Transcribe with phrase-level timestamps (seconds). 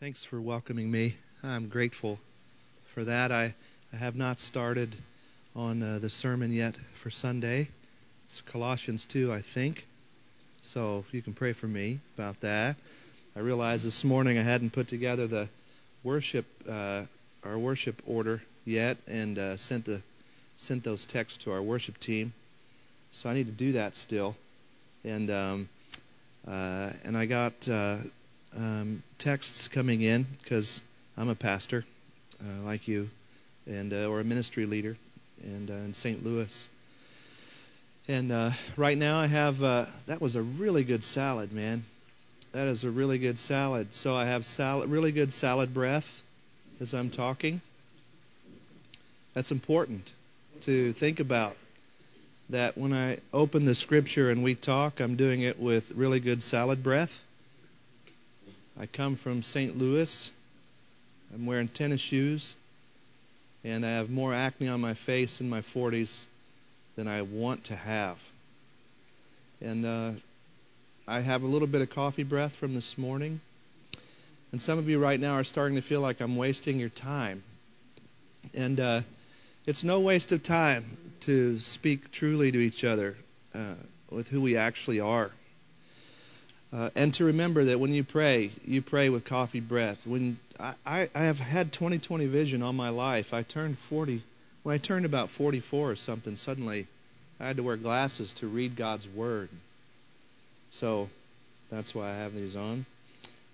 [0.00, 1.14] Thanks for welcoming me.
[1.44, 2.18] I'm grateful
[2.86, 3.32] for that.
[3.32, 3.54] I,
[3.92, 4.96] I have not started
[5.54, 7.68] on uh, the sermon yet for Sunday.
[8.22, 9.86] It's Colossians 2, I think.
[10.62, 12.76] So you can pray for me about that.
[13.36, 15.50] I realized this morning I hadn't put together the
[16.02, 17.02] worship, uh,
[17.44, 20.00] our worship order yet, and uh, sent the
[20.56, 22.32] sent those texts to our worship team.
[23.12, 24.34] So I need to do that still.
[25.04, 25.68] And um,
[26.48, 27.98] uh, and I got uh,
[28.56, 30.82] um, texts coming in because
[31.16, 31.84] I'm a pastor,
[32.42, 33.08] uh, like you,
[33.66, 34.96] and uh, or a ministry leader,
[35.42, 36.24] and uh, in St.
[36.24, 36.68] Louis.
[38.08, 41.84] And uh, right now I have uh, that was a really good salad, man.
[42.52, 43.94] That is a really good salad.
[43.94, 46.22] So I have salad, really good salad breath
[46.80, 47.60] as I'm talking.
[49.34, 50.12] That's important
[50.62, 51.56] to think about.
[52.48, 56.42] That when I open the scripture and we talk, I'm doing it with really good
[56.42, 57.24] salad breath
[58.80, 59.76] I come from St.
[59.76, 60.30] Louis.
[61.34, 62.54] I'm wearing tennis shoes,
[63.62, 66.24] and I have more acne on my face in my 40s
[66.96, 68.16] than I want to have.
[69.60, 70.12] And uh,
[71.06, 73.42] I have a little bit of coffee breath from this morning.
[74.50, 77.42] And some of you right now are starting to feel like I'm wasting your time.
[78.54, 79.00] And uh,
[79.66, 80.86] it's no waste of time
[81.20, 83.14] to speak truly to each other
[83.54, 83.74] uh,
[84.08, 85.30] with who we actually are.
[86.72, 90.06] Uh, and to remember that when you pray, you pray with coffee breath.
[90.06, 94.22] When I, I have had 20/20 vision all my life, I turned 40.
[94.62, 96.86] When I turned about 44 or something, suddenly
[97.40, 99.48] I had to wear glasses to read God's word.
[100.70, 101.08] So
[101.70, 102.86] that's why I have these on.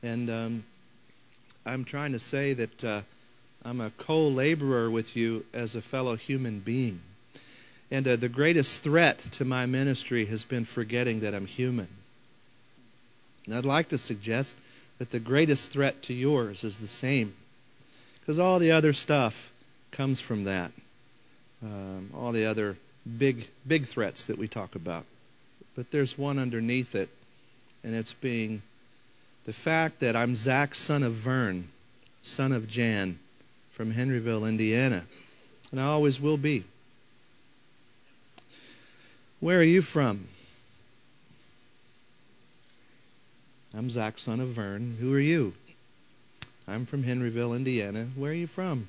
[0.02, 0.64] And um,
[1.64, 3.00] I'm trying to say that uh,
[3.64, 7.00] I'm a co-laborer with you as a fellow human being.
[7.90, 11.88] And uh, the greatest threat to my ministry has been forgetting that I'm human.
[13.46, 14.56] And I'd like to suggest
[14.98, 17.34] that the greatest threat to yours is the same.
[18.20, 19.52] Because all the other stuff
[19.92, 20.72] comes from that.
[21.62, 22.76] Um, all the other
[23.18, 25.04] big, big threats that we talk about.
[25.76, 27.08] But there's one underneath it,
[27.84, 28.62] and it's being
[29.44, 31.68] the fact that I'm Zack, son of Vern,
[32.22, 33.18] son of Jan,
[33.70, 35.04] from Henryville, Indiana.
[35.70, 36.64] And I always will be.
[39.40, 40.26] Where are you from?
[43.76, 44.96] I'm Zack, son of Vern.
[44.98, 45.52] Who are you?
[46.66, 48.06] I'm from Henryville, Indiana.
[48.16, 48.88] Where are you from?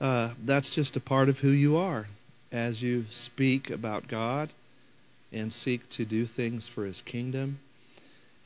[0.00, 2.06] Uh, that's just a part of who you are
[2.50, 4.48] as you speak about God
[5.34, 7.58] and seek to do things for His kingdom.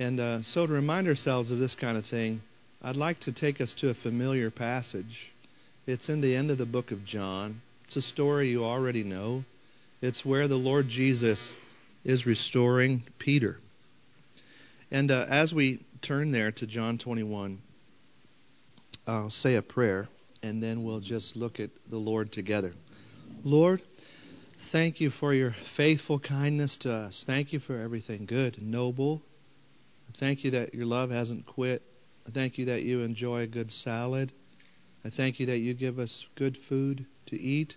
[0.00, 2.40] And uh, so, to remind ourselves of this kind of thing,
[2.82, 5.30] I'd like to take us to a familiar passage.
[5.86, 7.60] It's in the end of the book of John.
[7.84, 9.44] It's a story you already know.
[10.02, 11.54] It's where the Lord Jesus
[12.04, 13.56] is restoring Peter.
[14.90, 17.60] And uh, as we turn there to John 21,
[19.06, 20.08] I'll say a prayer,
[20.42, 22.72] and then we'll just look at the Lord together.
[23.42, 23.82] Lord,
[24.56, 27.24] thank you for your faithful kindness to us.
[27.24, 29.22] Thank you for everything good and noble.
[30.14, 31.82] Thank you that your love hasn't quit.
[32.26, 34.32] Thank you that you enjoy a good salad.
[35.04, 37.76] I thank you that you give us good food to eat.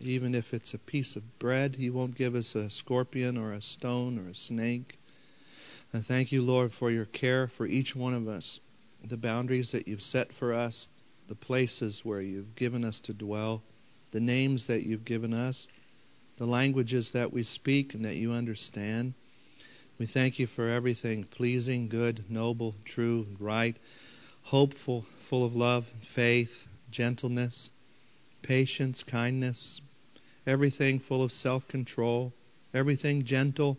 [0.00, 3.62] Even if it's a piece of bread, you won't give us a scorpion or a
[3.62, 4.98] stone or a snake.
[5.94, 8.60] I thank you, Lord, for your care for each one of us,
[9.02, 10.90] the boundaries that you've set for us,
[11.28, 13.62] the places where you've given us to dwell,
[14.10, 15.66] the names that you've given us,
[16.36, 19.14] the languages that we speak and that you understand.
[19.98, 23.76] We thank you for everything pleasing, good, noble, true, right,
[24.42, 27.70] hopeful, full of love, faith, gentleness,
[28.42, 29.80] patience, kindness,
[30.46, 32.34] everything full of self control,
[32.74, 33.78] everything gentle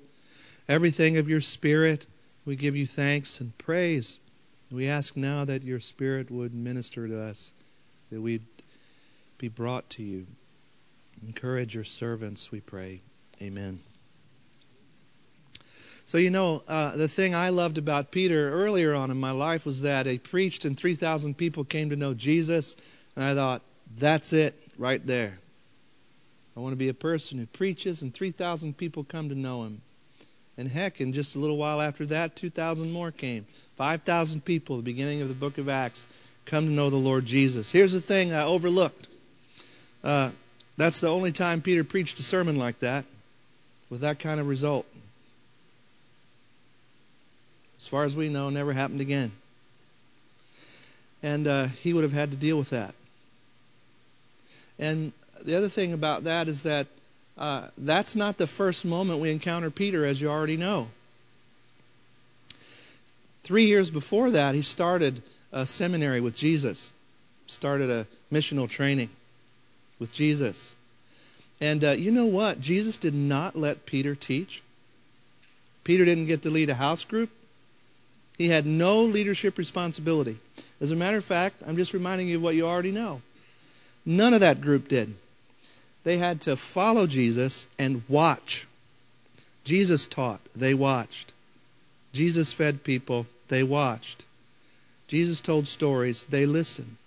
[0.69, 2.06] everything of your Spirit.
[2.46, 4.19] We give you thanks and praise.
[4.72, 7.52] We ask now that your Spirit would minister to us,
[8.12, 8.46] that we'd
[9.40, 10.28] be brought to you.
[11.25, 13.02] Encourage your servants, we pray.
[13.41, 13.79] Amen.
[16.06, 19.66] So, you know, uh, the thing I loved about Peter earlier on in my life
[19.66, 22.76] was that he preached and 3,000 people came to know Jesus.
[23.16, 23.61] And I thought,
[23.97, 25.38] that's it right there.
[26.55, 29.82] I want to be a person who preaches and 3,000 people come to know him.
[30.59, 33.46] And heck, in just a little while after that, 2,000 more came.
[33.78, 36.06] 5,000 people, the beginning of the book of Acts,
[36.44, 37.72] come to know the Lord Jesus.
[37.72, 39.08] Here's the thing I overlooked.
[40.03, 40.32] Uh,
[40.76, 43.06] that's the only time Peter preached a sermon like that
[43.90, 44.85] with that kind of result.
[47.78, 49.32] As far as we know, never happened again.
[51.23, 52.94] And uh, he would have had to deal with that.
[54.78, 56.88] And the other thing about that is that
[57.40, 60.90] uh, that's not the first moment we encounter Peter, as you already know.
[63.44, 66.91] Three years before that, he started a seminary with Jesus,
[67.47, 69.09] started a missional training
[70.00, 70.76] with Jesus.
[71.62, 72.59] And uh, you know what?
[72.59, 74.62] Jesus did not let Peter teach.
[75.85, 77.30] Peter didn't get to lead a house group.
[78.38, 80.38] He had no leadership responsibility.
[80.82, 83.22] As a matter of fact, I'm just reminding you of what you already know.
[84.06, 85.14] None of that group did.
[86.09, 88.66] They had to follow Jesus and watch.
[89.64, 91.32] Jesus taught, they watched.
[92.14, 94.26] Jesus fed people, they watched.
[95.08, 96.97] Jesus told stories, they listened.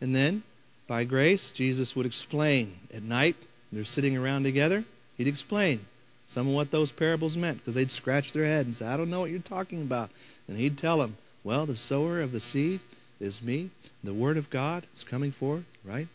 [0.00, 0.42] And then,
[0.88, 2.76] by grace, Jesus would explain.
[2.92, 3.36] At night,
[3.70, 4.82] they're sitting around together,
[5.16, 5.78] he'd explain
[6.26, 9.10] some of what those parables meant because they'd scratch their head and say, I don't
[9.10, 10.10] know what you're talking about.
[10.48, 12.80] And he'd tell them, Well, the sower of the seed
[13.20, 13.70] is me.
[14.02, 16.08] The word of God is coming forth, right?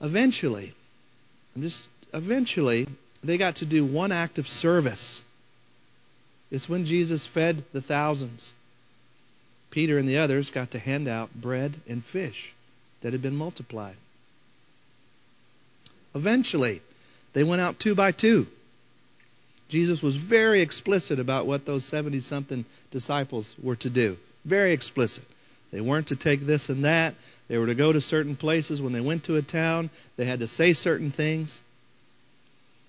[0.00, 0.72] Eventually,
[1.54, 2.86] I'm just eventually
[3.22, 5.22] they got to do one act of service.
[6.50, 8.54] It's when Jesus fed the thousands.
[9.70, 12.54] Peter and the others got to hand out bread and fish
[13.00, 13.96] that had been multiplied.
[16.14, 16.80] Eventually,
[17.32, 18.46] they went out two by two.
[19.68, 24.16] Jesus was very explicit about what those 70 something disciples were to do.
[24.44, 25.24] Very explicit.
[25.72, 27.14] They weren't to take this and that.
[27.48, 28.80] They were to go to certain places.
[28.80, 31.60] When they went to a town, they had to say certain things.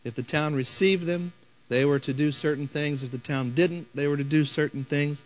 [0.04, 1.34] If the town received them,
[1.70, 3.04] they were to do certain things.
[3.04, 5.24] If the town didn't, they were to do certain things.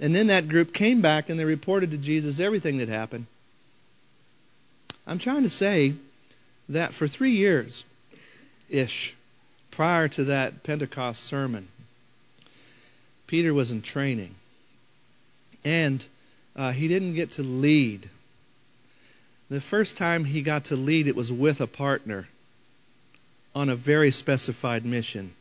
[0.00, 3.26] And then that group came back and they reported to Jesus everything that happened.
[5.06, 5.94] I'm trying to say
[6.70, 7.84] that for three years,
[8.70, 9.14] ish
[9.70, 11.68] prior to that Pentecost sermon.
[13.26, 14.34] Peter was in training.
[15.64, 16.06] And
[16.56, 18.08] uh, he didn't get to lead.
[19.50, 22.26] The first time he got to lead, it was with a partner
[23.54, 25.32] on a very specified mission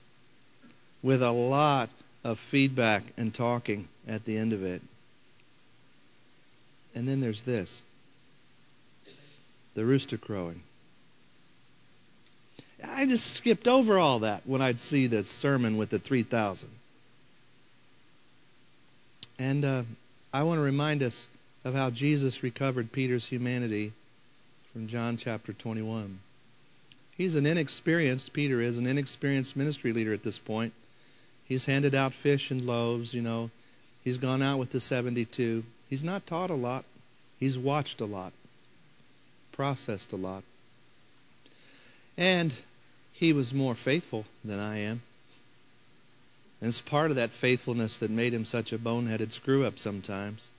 [1.01, 1.89] with a lot
[2.23, 4.81] of feedback and talking at the end of it.
[6.95, 7.81] And then there's this
[9.73, 10.61] the rooster crowing.
[12.83, 16.69] I just skipped over all that when I'd see the sermon with the 3,000.
[19.39, 19.83] And uh,
[20.33, 21.27] I want to remind us
[21.63, 23.93] of how Jesus recovered Peter's humanity
[24.71, 26.19] from John chapter 21.
[27.15, 30.73] He's an inexperienced, Peter is an inexperienced ministry leader at this point.
[31.45, 33.51] He's handed out fish and loaves, you know.
[34.03, 35.63] He's gone out with the 72.
[35.91, 36.83] He's not taught a lot.
[37.39, 38.33] He's watched a lot,
[39.51, 40.43] processed a lot.
[42.17, 42.51] And
[43.11, 45.01] he was more faithful than I am.
[46.63, 50.49] And it's part of that faithfulness that made him such a boneheaded screw up sometimes.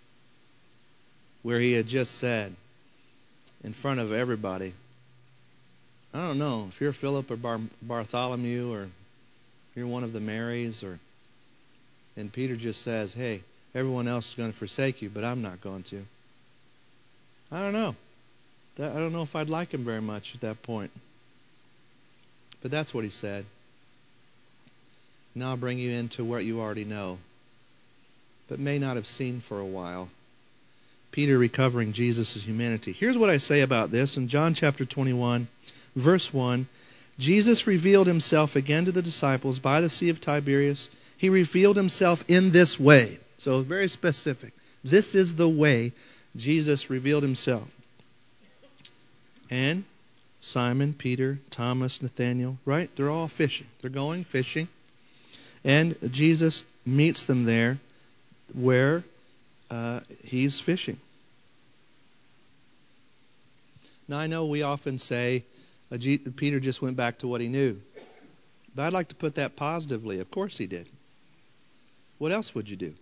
[1.40, 2.54] Where he had just said,
[3.62, 4.74] in front of everybody,
[6.12, 8.88] I don't know if you're Philip or Bar- Bartholomew or
[9.74, 10.98] you're one of the Marys or
[12.18, 13.40] and Peter just says, "Hey,
[13.74, 16.04] everyone else is going to forsake you, but I'm not going to."
[17.50, 17.96] I don't know.
[18.76, 20.90] I don't know if I'd like him very much at that point.
[22.60, 23.46] But that's what he said.
[25.34, 27.18] Now bring you into what you already know,
[28.48, 30.08] but may not have seen for a while.
[31.10, 32.92] Peter recovering Jesus' humanity.
[32.92, 35.48] Here's what I say about this in John chapter 21,
[35.96, 36.66] verse 1.
[37.18, 40.88] Jesus revealed himself again to the disciples by the Sea of Tiberias.
[41.16, 43.18] He revealed himself in this way.
[43.38, 44.52] So, very specific.
[44.82, 45.92] This is the way
[46.36, 47.72] Jesus revealed himself.
[49.50, 49.84] And
[50.40, 52.94] Simon, Peter, Thomas, Nathaniel, right?
[52.96, 53.66] They're all fishing.
[53.80, 54.68] They're going fishing.
[55.64, 57.78] And Jesus meets them there
[58.54, 59.02] where
[59.70, 60.98] uh, he's fishing.
[64.06, 65.44] Now, I know we often say
[65.90, 67.80] uh, G- Peter just went back to what he knew.
[68.74, 70.20] But I'd like to put that positively.
[70.20, 70.88] Of course he did.
[72.18, 72.94] What else would you do?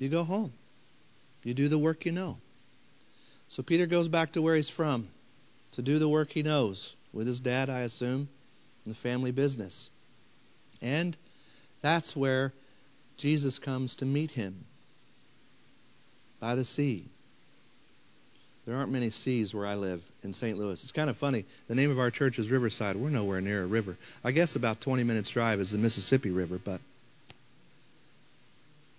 [0.00, 0.52] You go home,
[1.44, 2.38] you do the work you know.
[3.48, 5.08] So Peter goes back to where he's from
[5.72, 8.28] to do the work he knows with his dad, I assume,
[8.86, 9.90] in the family business.
[10.80, 11.16] And
[11.80, 12.52] that's where
[13.16, 14.64] Jesus comes to meet him
[16.40, 17.04] by the sea.
[18.66, 20.58] There aren't many seas where I live in St.
[20.58, 20.82] Louis.
[20.82, 21.44] It's kind of funny.
[21.68, 22.96] The name of our church is Riverside.
[22.96, 23.96] We're nowhere near a river.
[24.22, 26.80] I guess about 20 minutes drive is the Mississippi River, but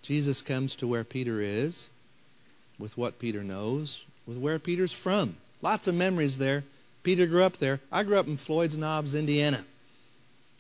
[0.02, 1.90] Jesus comes to where Peter is
[2.80, 5.36] with what Peter knows, with where Peter's from.
[5.62, 6.64] Lots of memories there.
[7.04, 7.80] Peter grew up there.
[7.92, 9.64] I grew up in Floyd's Knobs, Indiana,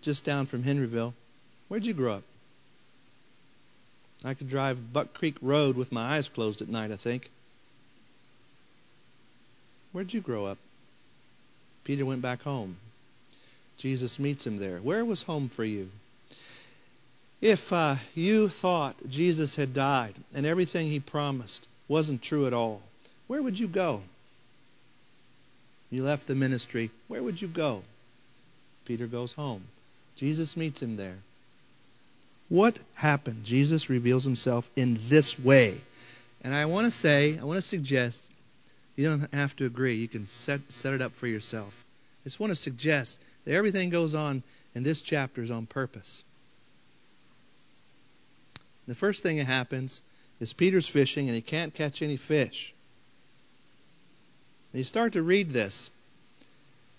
[0.01, 1.13] just down from Henryville.
[1.72, 2.24] Where'd you grow up?
[4.25, 7.30] I could drive Buck Creek Road with my eyes closed at night, I think.
[9.94, 10.58] Where'd you grow up?
[11.86, 12.75] Peter went back home.
[13.78, 14.80] Jesus meets him there.
[14.80, 15.90] Where was home for you?
[17.40, 22.82] If uh, you thought Jesus had died and everything he promised wasn't true at all,
[23.28, 24.01] where would you go?
[25.90, 26.92] You left the ministry.
[27.08, 27.82] Where would you go?
[28.84, 29.63] Peter goes home.
[30.18, 31.16] Jesus meets him there.
[32.51, 33.46] What happened?
[33.46, 35.79] Jesus reveals himself in this way.
[36.41, 38.29] And I want to say, I want to suggest,
[38.98, 39.96] you don't have to agree.
[39.96, 41.86] You can set, set it up for yourself.
[42.22, 44.43] I just want to suggest that everything goes on
[44.75, 46.25] in this chapter is on purpose.
[48.86, 50.01] The first thing that happens
[50.41, 52.74] is Peter's fishing and he can't catch any fish.
[54.74, 55.89] And you start to read this,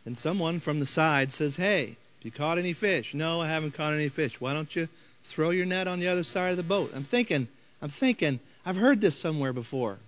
[0.06, 3.14] and someone from the side says, Hey, you caught any fish?
[3.14, 4.41] No, I haven't caught any fish.
[4.41, 4.88] Why don't you
[5.25, 6.93] throw your net on the other side of the boat?
[6.95, 7.49] I'm thinking,
[7.81, 9.99] I'm thinking, I've heard this somewhere before.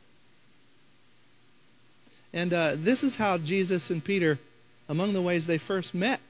[2.32, 4.38] And uh, this is how Jesus and Peter,
[4.88, 6.20] among the ways they first met.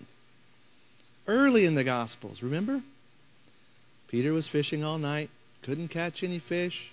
[1.27, 2.83] Early in the Gospels, remember?
[4.09, 5.31] Peter was fishing all night,
[5.63, 6.93] couldn't catch any fish.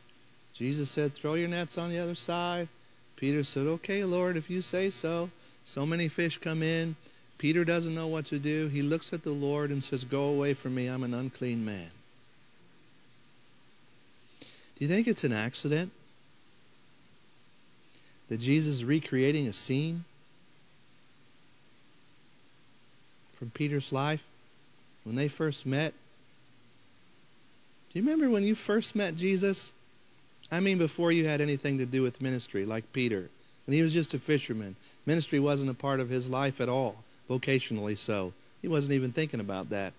[0.53, 2.67] Jesus said, Throw your nets on the other side.
[3.17, 5.29] Peter said, Okay, Lord, if you say so.
[5.65, 6.95] So many fish come in.
[7.41, 8.67] Peter doesn't know what to do.
[8.67, 10.85] He looks at the Lord and says, Go away from me.
[10.85, 11.89] I'm an unclean man.
[14.75, 15.91] Do you think it's an accident
[18.29, 20.05] that Jesus is recreating a scene
[23.33, 24.23] from Peter's life
[25.03, 25.93] when they first met?
[27.91, 29.73] Do you remember when you first met Jesus?
[30.51, 33.27] I mean, before you had anything to do with ministry, like Peter,
[33.65, 34.75] when he was just a fisherman.
[35.07, 36.95] Ministry wasn't a part of his life at all,
[37.29, 38.33] vocationally so.
[38.61, 39.93] He wasn't even thinking about that.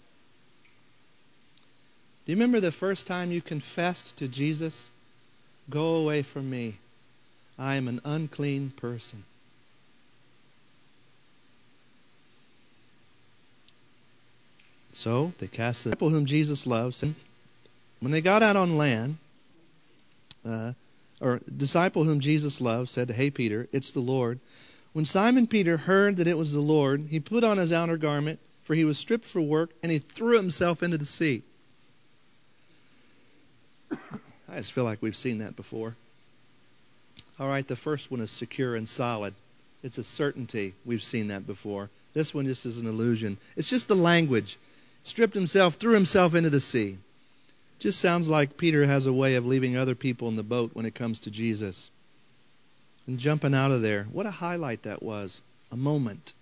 [2.24, 4.88] Do you remember the first time you confessed to Jesus?
[5.68, 6.76] Go away from me.
[7.58, 9.24] I am an unclean person.
[14.92, 17.02] So they cast the disciple whom Jesus loves.
[17.02, 17.14] And
[18.00, 19.16] when they got out on land,
[20.44, 20.72] uh,
[21.20, 24.38] or disciple whom Jesus loved said, Hey, Peter, it's the Lord.
[24.92, 28.40] When Simon Peter heard that it was the Lord, he put on his outer garment,
[28.62, 31.42] for he was stripped for work, and he threw himself into the sea.
[33.90, 35.96] I just feel like we've seen that before.
[37.40, 39.34] All right, the first one is secure and solid.
[39.82, 40.74] It's a certainty.
[40.84, 41.90] We've seen that before.
[42.12, 43.38] This one just is an illusion.
[43.56, 44.58] It's just the language.
[45.02, 46.98] Stripped himself, threw himself into the sea.
[47.78, 50.86] Just sounds like Peter has a way of leaving other people in the boat when
[50.86, 51.90] it comes to Jesus.
[53.06, 54.04] And jumping out of there.
[54.12, 55.42] What a highlight that was.
[55.70, 56.32] A moment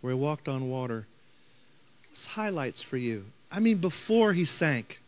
[0.00, 1.06] where he walked on water.
[2.10, 3.24] What's highlights for you?
[3.50, 5.00] I mean, before he sank.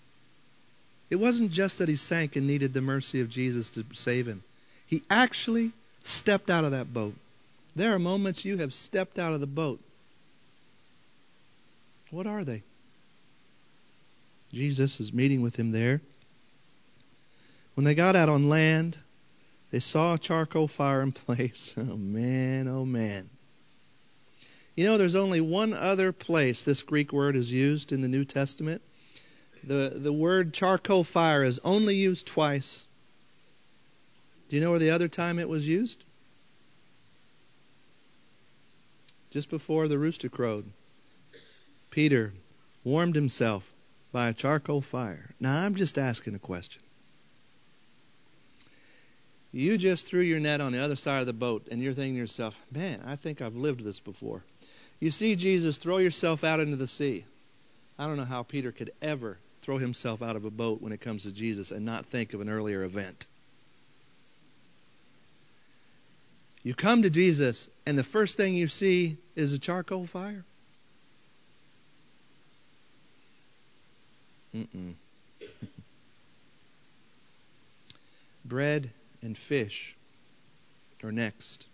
[1.11, 4.43] It wasn't just that he sank and needed the mercy of Jesus to save him.
[4.87, 7.15] He actually stepped out of that boat.
[7.75, 9.81] There are moments you have stepped out of the boat.
[12.11, 12.63] What are they?
[14.53, 16.01] Jesus is meeting with him there.
[17.75, 18.97] When they got out on land,
[19.77, 21.75] they saw a charcoal fire in place.
[21.77, 23.29] Oh, man, oh, man.
[24.75, 28.25] You know, there's only one other place this Greek word is used in the New
[28.25, 28.81] Testament.
[29.65, 32.87] The, the word charcoal fire is only used twice.
[34.49, 36.03] Do you know where the other time it was used?
[39.29, 40.65] Just before the rooster crowed.
[41.91, 42.33] Peter
[42.83, 43.71] warmed himself
[44.11, 45.35] by a charcoal fire.
[45.39, 46.81] Now, I'm just asking a question.
[49.53, 52.15] You just threw your net on the other side of the boat, and you're thinking
[52.15, 54.45] to yourself, man, I think I've lived this before.
[55.01, 57.25] You see Jesus throw yourself out into the sea.
[57.99, 61.01] I don't know how Peter could ever throw himself out of a boat when it
[61.01, 63.27] comes to Jesus and not think of an earlier event.
[66.63, 70.45] You come to Jesus, and the first thing you see is a charcoal fire.
[78.45, 78.91] Bread
[79.23, 79.97] and fish
[81.03, 81.67] are next.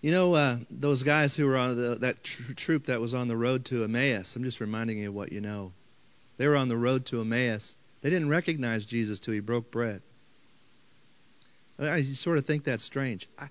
[0.00, 3.28] You know uh, those guys who were on the, that tr- troop that was on
[3.28, 4.34] the road to Emmaus.
[4.34, 5.72] I'm just reminding you of what you know.
[6.38, 7.76] They were on the road to Emmaus.
[8.00, 10.00] They didn't recognize Jesus till he broke bread.
[11.78, 13.28] I sort of think that's strange.
[13.38, 13.48] I,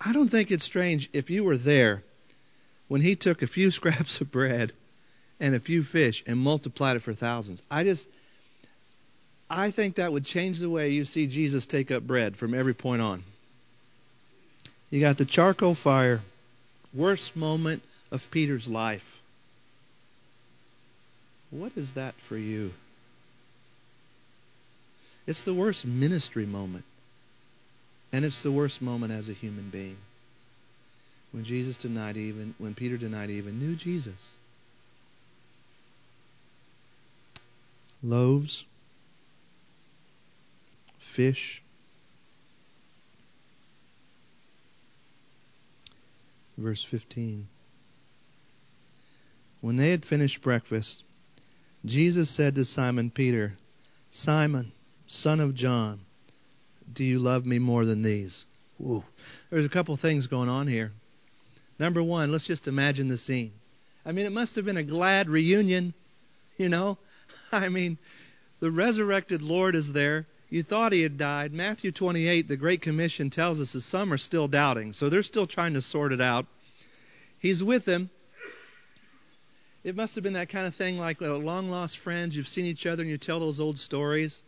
[0.00, 2.02] I don't think it's strange if you were there
[2.88, 4.72] when he took a few scraps of bread
[5.40, 7.62] and a few fish and multiplied it for thousands.
[7.70, 8.08] I just
[9.48, 12.74] I think that would change the way you see Jesus take up bread from every
[12.74, 13.22] point on.
[14.90, 16.20] You got the charcoal fire,
[16.94, 17.82] worst moment
[18.12, 19.20] of Peter's life.
[21.50, 22.72] What is that for you?
[25.26, 26.84] It's the worst ministry moment.
[28.12, 29.96] And it's the worst moment as a human being.
[31.32, 34.36] when Jesus denied even when Peter denied even knew Jesus.
[38.02, 38.64] Loaves,
[40.98, 41.62] fish,
[46.56, 47.46] verse 15.
[49.60, 51.02] When they had finished breakfast,
[51.84, 53.56] Jesus said to Simon Peter,
[54.10, 54.72] Simon,
[55.06, 56.00] son of John,
[56.92, 58.46] do you love me more than these?
[58.78, 59.04] Whoa.
[59.50, 60.92] There's a couple things going on here.
[61.78, 63.52] Number one, let's just imagine the scene.
[64.04, 65.94] I mean, it must have been a glad reunion,
[66.60, 66.98] you know?
[67.52, 67.98] I mean,
[68.60, 70.26] the resurrected Lord is there.
[70.50, 71.52] You thought he had died.
[71.52, 75.46] Matthew 28, the Great Commission tells us that some are still doubting, so they're still
[75.46, 76.46] trying to sort it out.
[77.38, 78.10] He's with them.
[79.82, 82.36] It must have been that kind of thing like uh, long lost friends.
[82.36, 84.42] You've seen each other and you tell those old stories.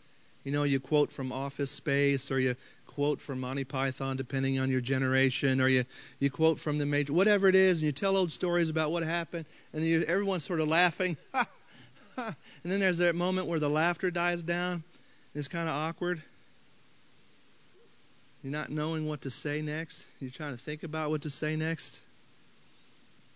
[0.45, 2.57] You know, you quote from Office Space or you
[2.89, 5.85] quote from Monty Python, depending on your generation, or you,
[6.19, 9.03] you quote from the major, whatever it is, and you tell old stories about what
[9.03, 11.17] happened, and you, everyone's sort of laughing.
[12.17, 14.83] and then there's that moment where the laughter dies down.
[15.35, 16.23] It's kind of awkward.
[18.43, 20.05] You're not knowing what to say next.
[20.21, 22.03] You're trying to think about what to say next.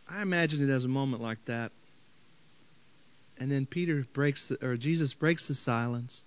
[0.09, 1.73] I imagine it as a moment like that.
[3.39, 6.25] And then Peter breaks, or Jesus breaks the silence.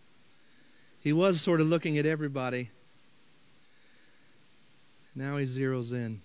[1.01, 2.69] He was sort of looking at everybody.
[5.15, 6.21] Now he zeroes in.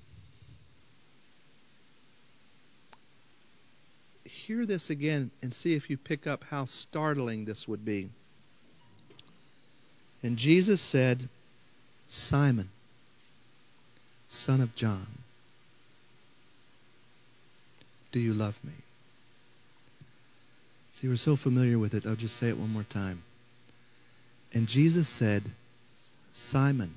[4.47, 8.11] Hear this again and see if you pick up how startling this would be.
[10.23, 11.27] And Jesus said,
[12.09, 12.69] Simon,
[14.27, 15.07] son of John.
[18.13, 18.73] Do you love me?
[20.93, 22.07] See, we're so familiar with it.
[22.07, 23.23] I'll just say it one more time.
[24.53, 25.43] And Jesus said,
[26.33, 26.95] Simon,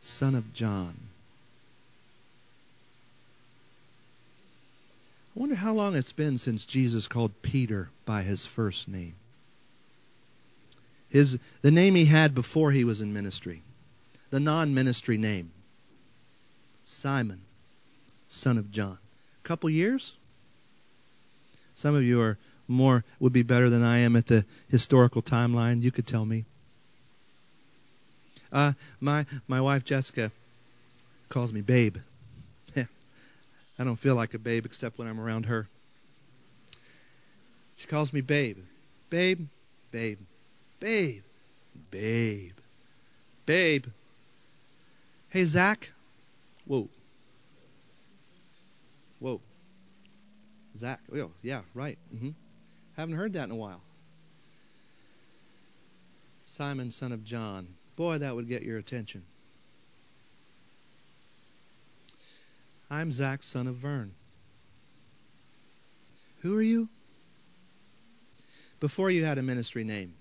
[0.00, 0.94] son of John.
[5.34, 9.14] I wonder how long it's been since Jesus called Peter by his first name.
[11.08, 13.62] His the name he had before he was in ministry.
[14.30, 15.50] The non-ministry name.
[16.84, 17.40] Simon,
[18.28, 18.98] son of John
[19.42, 20.14] A couple years.
[21.74, 25.82] Some of you are more would be better than I am at the historical timeline.
[25.82, 26.44] You could tell me.
[28.52, 30.30] Uh, my my wife Jessica
[31.28, 31.96] calls me babe.
[33.78, 35.68] I don't feel like a babe except when I'm around her.
[37.74, 38.58] She calls me babe,
[39.10, 39.48] babe,
[39.90, 40.18] babe,
[40.78, 41.22] babe,
[41.90, 42.52] babe,
[43.46, 43.86] babe.
[45.28, 45.92] Hey Zack.
[46.66, 46.88] Whoa.
[49.18, 49.40] Whoa.
[50.76, 51.00] Zack.
[51.12, 51.98] Oh, yeah, right.
[52.14, 52.30] Mm-hmm.
[52.96, 53.80] Haven't heard that in a while.
[56.44, 57.66] Simon, son of John.
[57.96, 59.24] Boy, that would get your attention.
[62.90, 64.12] I'm Zack, son of Vern.
[66.42, 66.88] Who are you?
[68.80, 70.14] Before you had a ministry name.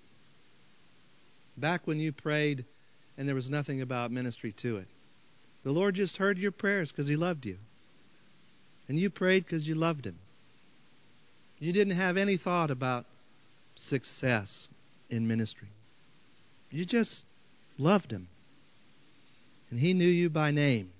[1.58, 2.66] Back when you prayed
[3.18, 4.88] and there was nothing about ministry to it.
[5.64, 7.58] The Lord just heard your prayers because He loved you.
[8.88, 10.18] And you prayed because you loved him.
[11.60, 13.06] You didn't have any thought about
[13.76, 14.70] success
[15.10, 15.70] in ministry.
[16.70, 17.26] You just
[17.78, 18.28] loved him.
[19.70, 20.92] And he knew you by name.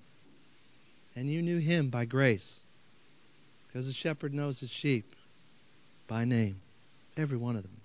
[1.16, 2.64] And you knew him by grace.
[3.68, 5.16] Because the shepherd knows his sheep
[6.08, 6.60] by name.
[7.18, 7.82] Every one of them.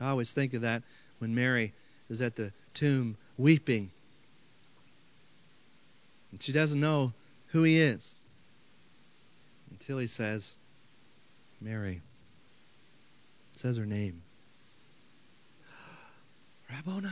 [0.00, 0.82] I always think of that
[1.18, 1.72] when Mary
[2.08, 3.90] is at the tomb weeping.
[6.32, 7.12] And she doesn't know
[7.48, 8.14] who he is
[9.70, 10.54] until he says,
[11.60, 12.00] Mary.
[13.52, 14.22] Says her name.
[16.70, 17.08] Rabboni,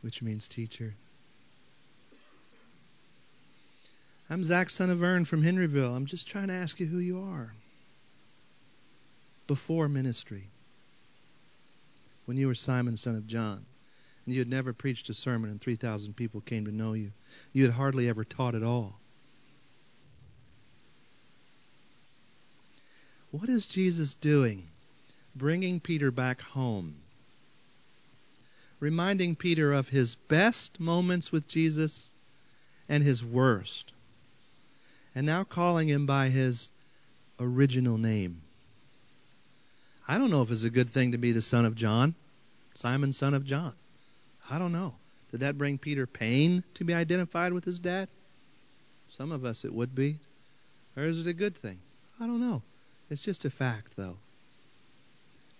[0.00, 0.94] which means teacher.
[4.32, 5.92] I'm Zack, son of Vern from Henryville.
[5.92, 7.52] I'm just trying to ask you who you are.
[9.48, 10.44] Before ministry,
[12.26, 13.66] when you were Simon, son of John,
[14.24, 17.10] and you had never preached a sermon and 3,000 people came to know you,
[17.52, 19.00] you had hardly ever taught at all.
[23.32, 24.68] What is Jesus doing?
[25.34, 26.94] Bringing Peter back home.
[28.78, 32.12] Reminding Peter of his best moments with Jesus
[32.88, 33.89] and his worst.
[35.14, 36.70] And now calling him by his
[37.38, 38.42] original name.
[40.06, 42.14] I don't know if it's a good thing to be the son of John,
[42.74, 43.72] Simon, son of John.
[44.50, 44.94] I don't know.
[45.30, 48.08] Did that bring Peter pain to be identified with his dad?
[49.08, 50.18] Some of us it would be.
[50.96, 51.78] Or is it a good thing?
[52.18, 52.62] I don't know.
[53.10, 54.16] It's just a fact, though.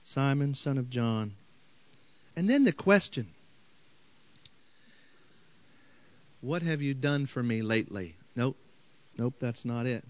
[0.03, 1.35] Simon, son of John.
[2.37, 3.27] And then the question
[6.41, 8.17] What have you done for me lately?
[8.35, 8.57] Nope.
[9.21, 10.03] Nope, that's not it.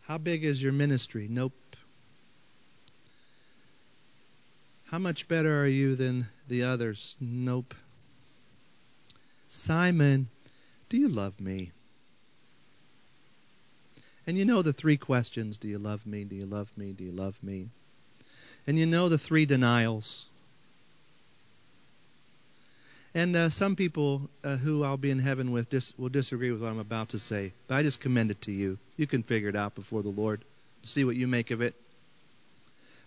[0.00, 1.26] How big is your ministry?
[1.28, 1.76] Nope.
[4.86, 7.18] How much better are you than the others?
[7.20, 7.74] Nope.
[9.48, 10.30] Simon,
[10.88, 11.70] do you love me?
[14.26, 16.24] And you know the three questions Do you love me?
[16.24, 16.94] Do you love me?
[16.94, 17.68] Do you love me?
[18.66, 20.30] And you know the three denials.
[23.14, 26.62] And uh, some people uh, who I'll be in heaven with dis- will disagree with
[26.62, 28.78] what I'm about to say, but I just commend it to you.
[28.96, 30.42] You can figure it out before the Lord.
[30.82, 31.74] See what you make of it.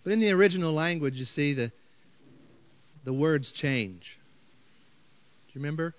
[0.03, 1.71] But in the original language, you see the
[3.03, 4.17] the words change.
[5.47, 5.93] Do you remember?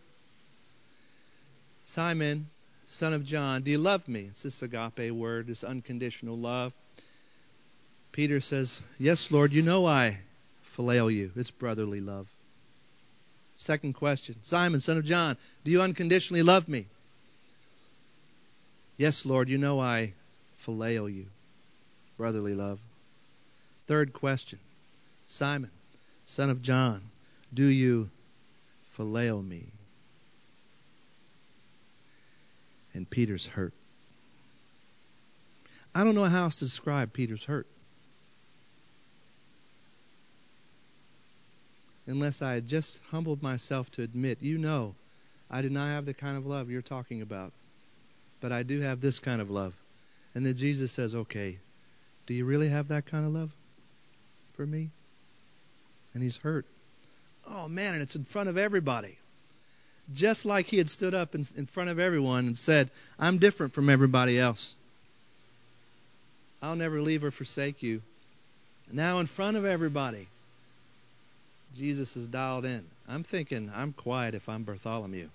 [1.85, 2.47] Simon,
[2.85, 4.23] son of John, do you love me?
[4.23, 6.75] It's this agape word, this unconditional love.
[8.11, 10.19] Peter says, Yes, Lord, you know I
[10.65, 11.31] phileo you.
[11.37, 12.29] It's brotherly love.
[13.57, 16.87] Second question Simon, son of John, do you unconditionally love me?
[18.97, 20.13] Yes, Lord, you know I
[20.59, 21.27] phileo you.
[22.17, 22.81] Brotherly love.
[23.87, 24.59] Third question
[25.27, 25.71] Simon,
[26.25, 27.03] son of John,
[27.53, 28.11] do you
[28.97, 29.65] phileo me?
[32.95, 33.75] And Peter's hurt.
[35.95, 37.67] I don't know how else to describe Peter's hurt.
[42.07, 44.95] Unless I had just humbled myself to admit, you know,
[45.51, 47.53] I do not have the kind of love you're talking about,
[48.41, 49.77] but I do have this kind of love.
[50.35, 51.59] And then Jesus says, okay,
[52.27, 53.53] do you really have that kind of love
[54.53, 54.91] for me?
[56.15, 56.67] And he's hurt.
[57.49, 59.19] Oh, man, and it's in front of everybody
[60.13, 63.73] just like he had stood up in, in front of everyone and said, I'm different
[63.73, 64.75] from everybody else.
[66.63, 68.03] I'll never leave or forsake you.
[68.93, 70.29] Now, in front of everybody,
[71.77, 72.85] Jesus is dialed in.
[73.09, 75.29] I'm thinking, I'm quiet if I'm Bartholomew.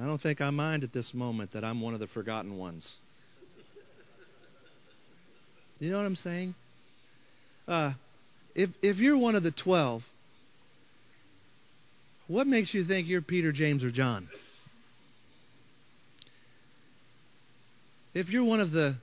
[0.00, 2.96] I don't think I mind at this moment that I'm one of the forgotten ones.
[5.80, 6.54] You know what I'm saying?
[7.68, 7.92] Uh,
[8.54, 10.08] if if you're one of the twelve,
[12.28, 14.28] what makes you think you're Peter, James, or John?
[18.14, 18.96] If you're one of the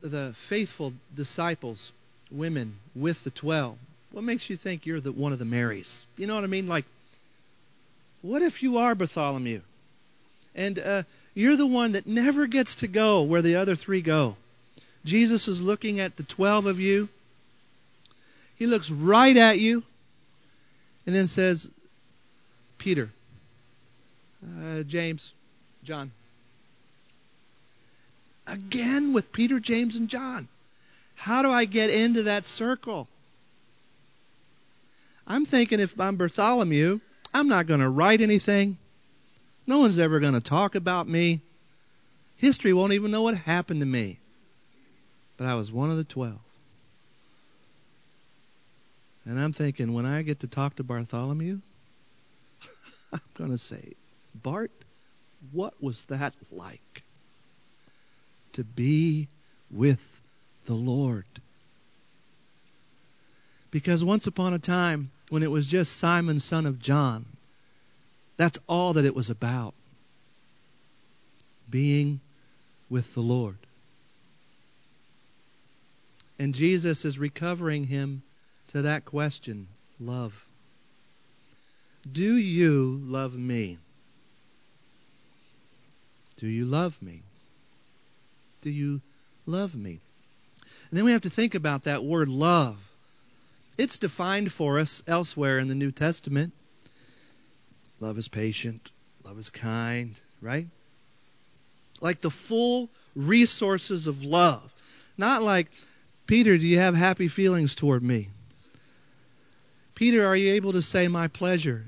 [0.00, 1.92] the faithful disciples,
[2.30, 3.78] women with the twelve,
[4.12, 6.04] what makes you think you're the one of the Marys?
[6.16, 6.68] You know what I mean?
[6.68, 6.84] Like,
[8.22, 9.60] what if you are Bartholomew,
[10.54, 11.02] and uh,
[11.34, 14.36] you're the one that never gets to go where the other three go?
[15.04, 17.08] Jesus is looking at the twelve of you.
[18.56, 19.84] He looks right at you,
[21.06, 21.70] and then says,
[22.78, 23.08] Peter,
[24.44, 25.32] uh, James,
[25.84, 26.10] John.
[28.46, 30.48] Again with Peter, James, and John.
[31.18, 33.08] How do I get into that circle?
[35.26, 37.00] I'm thinking if I'm Bartholomew,
[37.34, 38.78] I'm not going to write anything.
[39.66, 41.40] No one's ever going to talk about me.
[42.36, 44.20] History won't even know what happened to me.
[45.36, 46.38] But I was one of the twelve.
[49.24, 51.58] And I'm thinking, when I get to talk to Bartholomew,
[53.12, 53.94] I'm going to say,
[54.36, 54.70] Bart,
[55.50, 57.02] what was that like?
[58.52, 59.28] To be
[59.68, 60.22] with
[60.68, 61.24] the Lord.
[63.70, 67.24] Because once upon a time, when it was just Simon, son of John,
[68.36, 69.74] that's all that it was about.
[71.70, 72.20] Being
[72.90, 73.56] with the Lord.
[76.38, 78.22] And Jesus is recovering him
[78.68, 80.46] to that question love.
[82.10, 83.78] Do you love me?
[86.36, 87.22] Do you love me?
[88.60, 89.00] Do you
[89.46, 90.00] love me?
[90.90, 92.84] And then we have to think about that word love.
[93.76, 96.52] It's defined for us elsewhere in the New Testament.
[98.00, 98.90] Love is patient,
[99.24, 100.66] love is kind, right?
[102.00, 104.72] Like the full resources of love.
[105.16, 105.68] Not like,
[106.26, 108.28] Peter, do you have happy feelings toward me?
[109.94, 111.84] Peter, are you able to say my pleasure?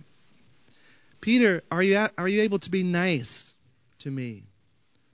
[1.20, 3.54] Peter, are you, are you able to be nice
[4.00, 4.42] to me?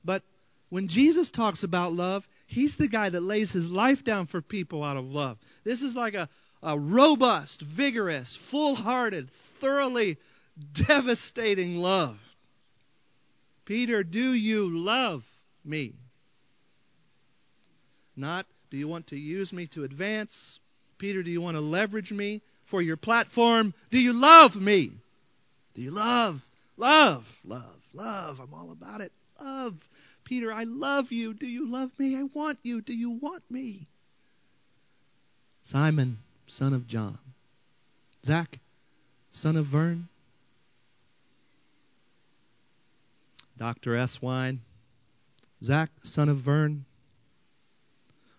[0.05, 0.22] But
[0.68, 4.83] when Jesus talks about love, he's the guy that lays his life down for people
[4.83, 5.38] out of love.
[5.64, 6.29] This is like a,
[6.62, 10.18] a robust, vigorous, full hearted, thoroughly
[10.72, 12.22] devastating love.
[13.64, 15.29] Peter, do you love
[15.64, 15.94] me?
[18.16, 20.59] Not, do you want to use me to advance?
[20.98, 23.74] Peter, do you want to leverage me for your platform?
[23.90, 24.90] Do you love me?
[25.74, 26.44] Do you love?
[26.76, 28.40] Love, love, love.
[28.40, 29.12] I'm all about it.
[29.40, 29.88] Love.
[30.25, 31.35] Peter, I love you.
[31.35, 32.16] Do you love me?
[32.16, 32.81] I want you.
[32.81, 33.87] Do you want me?
[35.62, 37.18] Simon, son of John.
[38.25, 38.59] Zack,
[39.31, 40.09] son of Vern.
[43.57, 43.96] Dr.
[43.96, 44.20] S.
[44.20, 44.61] Wine,
[45.62, 46.85] Zack, son of Vern,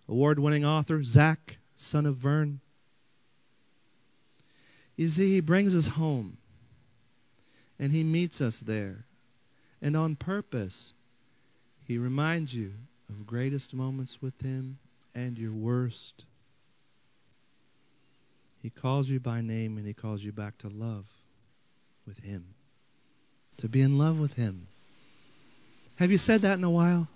[0.07, 2.59] award winning author, Zack, son of Vern.
[4.95, 6.37] You see, he brings us home
[7.79, 9.06] and he meets us there.
[9.81, 10.93] And on purpose,
[11.85, 12.73] he reminds you
[13.09, 14.77] of greatest moments with him
[15.15, 16.25] and your worst.
[18.61, 21.05] He calls you by name and he calls you back to love
[22.05, 22.45] with him.
[23.57, 24.67] To be in love with him.
[25.97, 27.07] Have you said that in a while?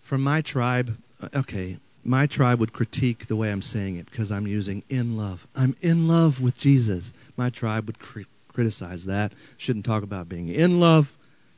[0.00, 0.96] From my tribe,
[1.34, 5.46] okay, my tribe would critique the way I'm saying it because I'm using in love.
[5.54, 7.12] I'm in love with Jesus.
[7.36, 9.32] My tribe would cri- criticize that.
[9.56, 11.14] Shouldn't talk about being in love.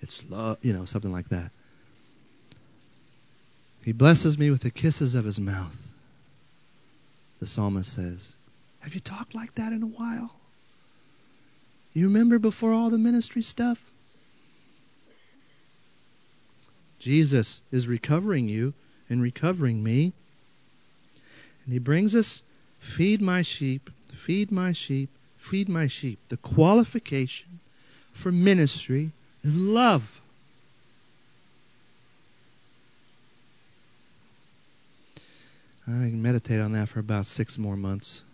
[0.06, 1.50] It's love, you know, something like that.
[3.82, 5.76] He blesses me with the kisses of his mouth.
[7.40, 8.32] The psalmist says,
[8.82, 10.30] Have you talked like that in a while?
[11.92, 13.90] You remember before all the ministry stuff?
[17.00, 18.74] Jesus is recovering you
[19.10, 20.12] and recovering me.
[21.64, 22.44] And he brings us
[22.78, 26.20] feed my sheep, feed my sheep, feed my sheep.
[26.28, 27.58] The qualification
[28.12, 29.10] for ministry
[29.46, 30.20] is love.
[35.86, 38.24] I can meditate on that for about six more months.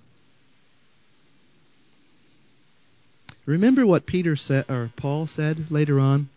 [3.44, 6.29] Remember what Peter said or Paul said later on?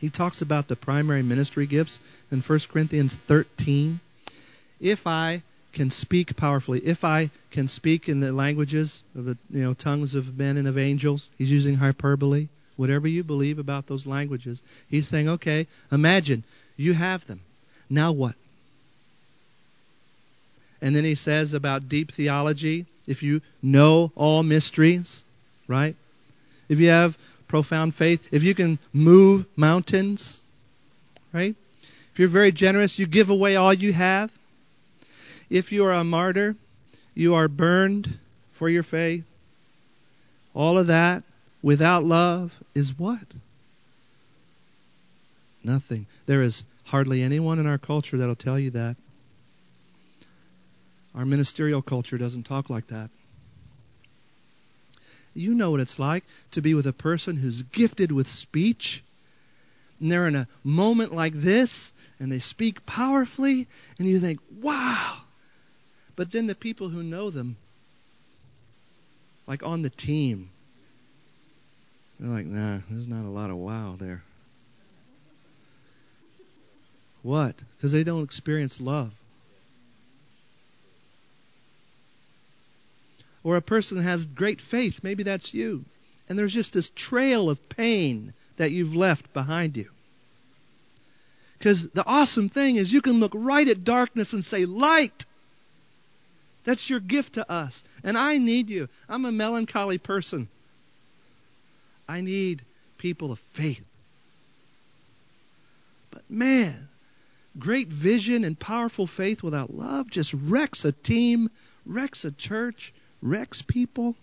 [0.00, 2.00] He talks about the primary ministry gifts
[2.30, 4.00] in 1 Corinthians 13.
[4.80, 9.62] If I can speak powerfully, if I can speak in the languages of the you
[9.62, 12.48] know tongues of men and of angels, he's using hyperbole.
[12.76, 16.44] Whatever you believe about those languages, he's saying, okay, imagine
[16.76, 17.40] you have them.
[17.88, 18.34] Now what?
[20.82, 25.24] And then he says about deep theology, if you know all mysteries,
[25.66, 25.96] right?
[26.68, 27.16] If you have
[27.48, 30.38] profound faith, if you can move mountains,
[31.32, 31.54] right?
[32.12, 34.36] If you're very generous, you give away all you have.
[35.48, 36.56] If you are a martyr,
[37.14, 38.18] you are burned
[38.50, 39.24] for your faith.
[40.54, 41.22] All of that
[41.66, 43.26] without love is what?
[45.64, 46.06] Nothing.
[46.26, 48.94] There is hardly anyone in our culture that'll tell you that.
[51.16, 53.10] Our ministerial culture doesn't talk like that.
[55.34, 59.02] You know what it's like to be with a person who's gifted with speech,
[59.98, 63.66] and they're in a moment like this, and they speak powerfully,
[63.98, 65.16] and you think, wow.
[66.14, 67.56] But then the people who know them,
[69.48, 70.50] like on the team,
[72.18, 74.22] they're like, nah, there's not a lot of wow there.
[77.22, 77.54] What?
[77.76, 79.12] Because they don't experience love.
[83.42, 85.84] Or a person has great faith, maybe that's you,
[86.28, 89.88] and there's just this trail of pain that you've left behind you.
[91.58, 95.26] Because the awesome thing is you can look right at darkness and say, Light!
[96.64, 97.84] That's your gift to us.
[98.02, 98.88] And I need you.
[99.08, 100.48] I'm a melancholy person.
[102.08, 102.62] I need
[102.98, 103.84] people of faith.
[106.10, 106.88] But man,
[107.58, 111.50] great vision and powerful faith without love just wrecks a team,
[111.84, 112.92] wrecks a church,
[113.22, 114.14] wrecks people.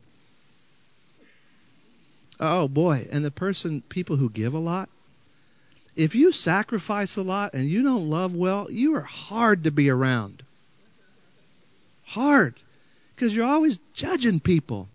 [2.40, 4.90] Oh boy, and the person people who give a lot,
[5.96, 9.90] if you sacrifice a lot and you don't love well, you are hard to be
[9.90, 10.44] around.
[12.06, 12.56] Hard.
[13.16, 14.88] Because you're always judging people.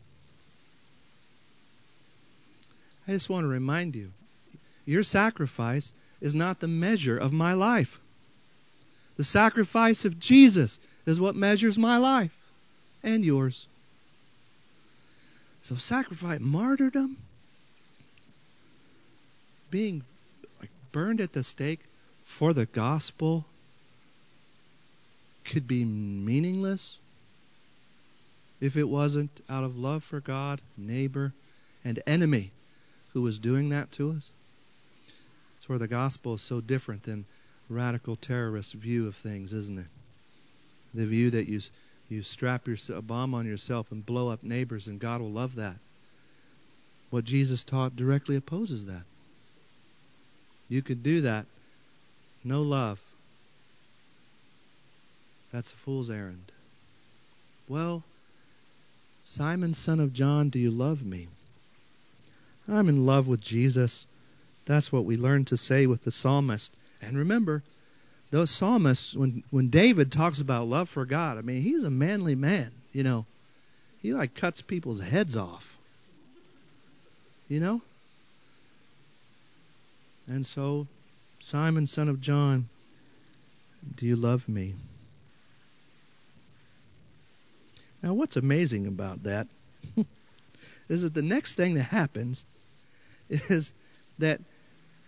[3.09, 4.13] I just want to remind you
[4.85, 7.99] your sacrifice is not the measure of my life.
[9.17, 12.39] The sacrifice of Jesus is what measures my life
[13.03, 13.67] and yours.
[15.63, 17.17] So sacrifice martyrdom,
[19.71, 20.03] being
[20.93, 21.81] burned at the stake
[22.25, 23.47] for the gospel
[25.47, 26.99] could be meaningless
[28.61, 31.33] if it wasn't out of love for God, neighbor,
[31.85, 32.51] and enemy
[33.13, 34.31] who was doing that to us.
[35.55, 37.25] That's where the gospel is so different than
[37.69, 39.87] radical terrorist view of things, isn't it?
[40.95, 41.61] The view that you
[42.09, 45.57] you strap your, a bomb on yourself and blow up neighbors, and God will love
[45.57, 45.77] that.
[47.11, 49.03] What Jesus taught directly opposes that.
[50.69, 51.47] You could do that.
[52.45, 53.01] No love.
[55.53, 56.53] That's a fool's errand.
[57.69, 58.03] Well,
[59.23, 61.29] Simon, son of John, do you love me?
[62.69, 64.07] I'm in love with Jesus.
[64.67, 66.73] That's what we learn to say with the psalmist.
[67.01, 67.63] And remember,
[68.31, 72.35] those psalmists, when, when David talks about love for God, I mean, he's a manly
[72.35, 73.25] man, you know.
[74.03, 75.77] He like cuts people's heads off.
[77.49, 77.83] You know?
[80.27, 80.87] And so,
[81.41, 82.69] Simon, son of John,
[83.97, 84.75] do you love me?
[88.03, 89.49] Now, what's amazing about that
[90.89, 92.45] is that the next thing that happens
[93.31, 93.73] is
[94.19, 94.41] that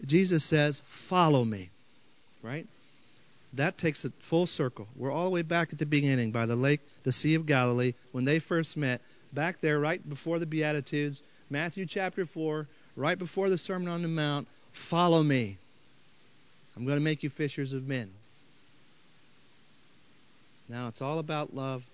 [0.04, 1.70] Jesus says, Follow me.
[2.42, 2.66] Right?
[3.54, 4.87] That takes it full circle.
[4.96, 7.94] We're all the way back at the beginning by the lake, the Sea of Galilee,
[8.12, 9.00] when they first met.
[9.33, 14.09] Back there, right before the Beatitudes, Matthew chapter 4, right before the Sermon on the
[14.09, 14.46] Mount.
[14.72, 15.56] Follow me.
[16.76, 18.11] I'm going to make you fishers of men.
[20.68, 21.85] Now, it's all about love,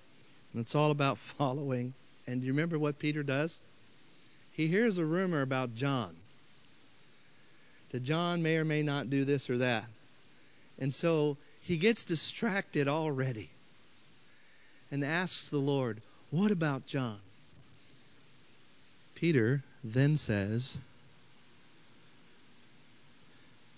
[0.52, 1.94] and it's all about following.
[2.26, 3.58] And do you remember what Peter does?
[4.56, 6.16] He hears a rumor about John.
[7.90, 9.84] That John may or may not do this or that.
[10.78, 13.50] And so he gets distracted already
[14.90, 17.18] and asks the Lord, What about John?
[19.14, 20.76] Peter then says,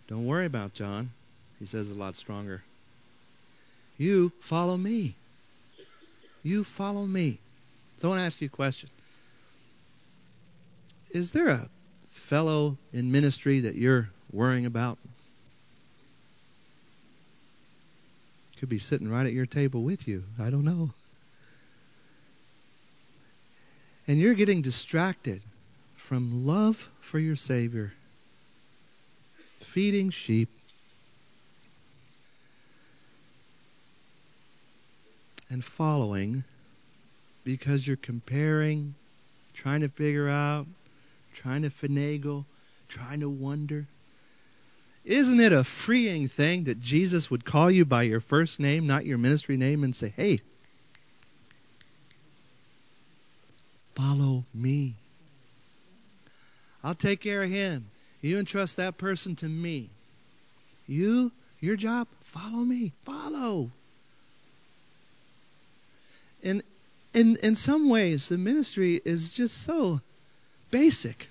[0.07, 1.11] Don't worry about John.
[1.59, 2.62] He says a lot stronger.
[3.99, 5.14] You follow me.
[6.45, 7.38] You follow me.
[7.97, 8.88] So I want to ask you a question.
[11.11, 11.68] Is there a
[12.11, 14.99] fellow in ministry that you're worrying about?
[18.59, 20.25] Could be sitting right at your table with you.
[20.40, 20.90] I don't know.
[24.07, 25.40] And you're getting distracted
[25.97, 27.92] from love for your Savior,
[29.61, 30.49] feeding sheep,
[35.51, 36.44] and following
[37.44, 38.94] because you're comparing,
[39.55, 40.66] trying to figure out,
[41.38, 42.44] trying to finagle,
[42.88, 43.87] trying to wonder.
[45.05, 49.07] Isn't it a freeing thing that Jesus would call you by your first name, not
[49.07, 50.38] your ministry name, and say, hey,
[53.94, 54.94] follow me?
[56.83, 57.87] I'll take care of him.
[58.20, 59.90] You entrust that person to me.
[60.88, 62.92] You, your job, follow me.
[63.03, 63.70] Follow.
[66.42, 66.62] And
[67.14, 70.01] in in some ways the ministry is just so
[70.70, 71.28] basic.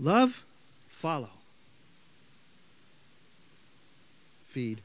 [0.00, 0.44] Love,
[0.88, 1.30] follow.
[4.48, 4.80] feed.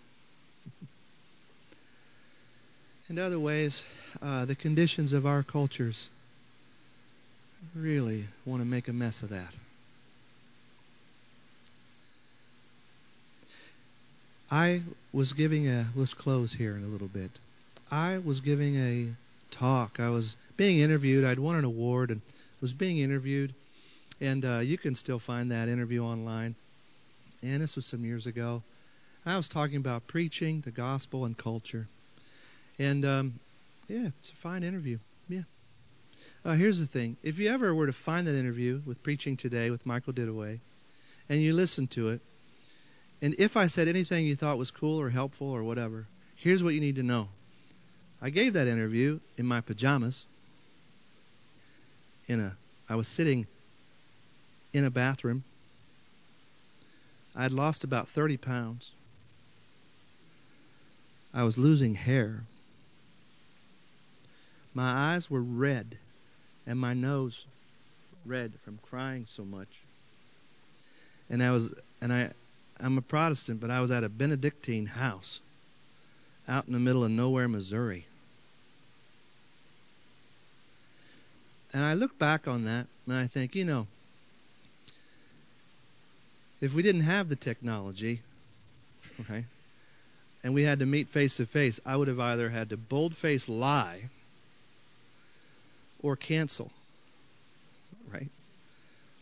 [3.10, 3.84] In other ways,
[4.22, 6.10] uh, the conditions of our cultures
[7.76, 9.58] really want to make a mess of that.
[14.52, 17.32] I was giving a, let's close here in a little bit.
[17.89, 19.08] I was giving a
[19.54, 20.00] talk.
[20.00, 21.24] I was being interviewed.
[21.24, 22.22] I'd won an award and
[22.62, 23.54] was being interviewed.
[24.20, 26.56] And uh, you can still find that interview online.
[27.42, 28.63] And this was some years ago.
[29.26, 31.88] I was talking about preaching, the gospel, and culture.
[32.78, 33.39] And um,
[33.88, 34.98] yeah, it's a fine interview.
[35.30, 35.44] Yeah.
[36.44, 39.70] Uh, here's the thing: if you ever were to find that interview with Preaching Today
[39.70, 40.60] with Michael Didaway,
[41.30, 42.22] and you listen to it,
[43.22, 46.74] and if I said anything you thought was cool or helpful or whatever, here's what
[46.74, 47.30] you need to know.
[48.24, 50.26] I gave that interview in my pajamas.
[52.30, 52.56] In a,
[52.88, 53.48] I was sitting
[54.72, 55.44] in a bathroom.
[57.36, 58.94] I had lost about 30 pounds.
[61.34, 62.46] I was losing hair.
[64.74, 65.98] My eyes were red
[66.66, 67.46] and my nose
[68.26, 69.68] red from crying so much.
[71.30, 72.32] And I was and I
[72.80, 75.42] I'm a Protestant, but I was at a Benedictine house
[76.48, 78.06] out in the middle of nowhere, Missouri.
[81.74, 83.88] And I look back on that and I think, you know,
[86.62, 88.22] if we didn't have the technology,
[89.22, 89.44] okay,
[90.44, 93.50] and we had to meet face to face, I would have either had to boldface
[93.50, 94.02] lie
[96.02, 96.70] or cancel.
[98.14, 98.30] Right?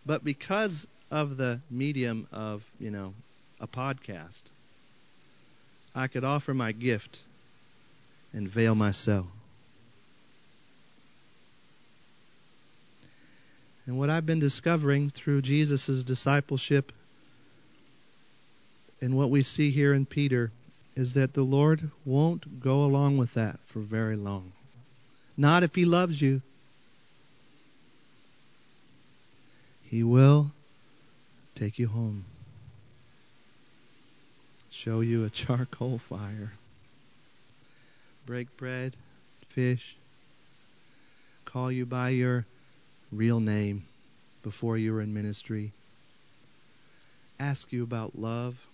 [0.05, 3.13] But because of the medium of, you know,
[3.59, 4.43] a podcast,
[5.95, 7.21] I could offer my gift
[8.33, 9.27] and veil myself.
[13.85, 16.91] And what I've been discovering through Jesus' discipleship
[19.01, 20.51] and what we see here in Peter
[20.95, 24.51] is that the Lord won't go along with that for very long.
[25.35, 26.41] Not if He loves you.
[29.83, 30.51] He will
[31.55, 32.23] take you home,
[34.69, 36.53] show you a charcoal fire,
[38.25, 38.95] break bread,
[39.47, 39.97] fish,
[41.43, 42.45] call you by your
[43.11, 43.83] real name
[44.43, 45.71] before you were in ministry,
[47.39, 48.65] ask you about love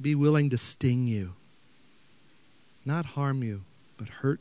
[0.00, 1.32] be willing to sting you,
[2.84, 3.62] not harm you,
[3.96, 4.40] but hurt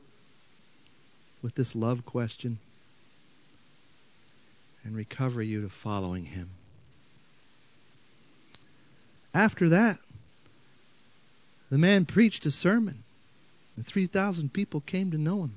[1.41, 2.59] with this love question
[4.83, 6.49] and recover you to following Him.
[9.33, 9.97] After that,
[11.69, 13.03] the man preached a sermon,
[13.75, 15.55] and 3,000 people came to know him.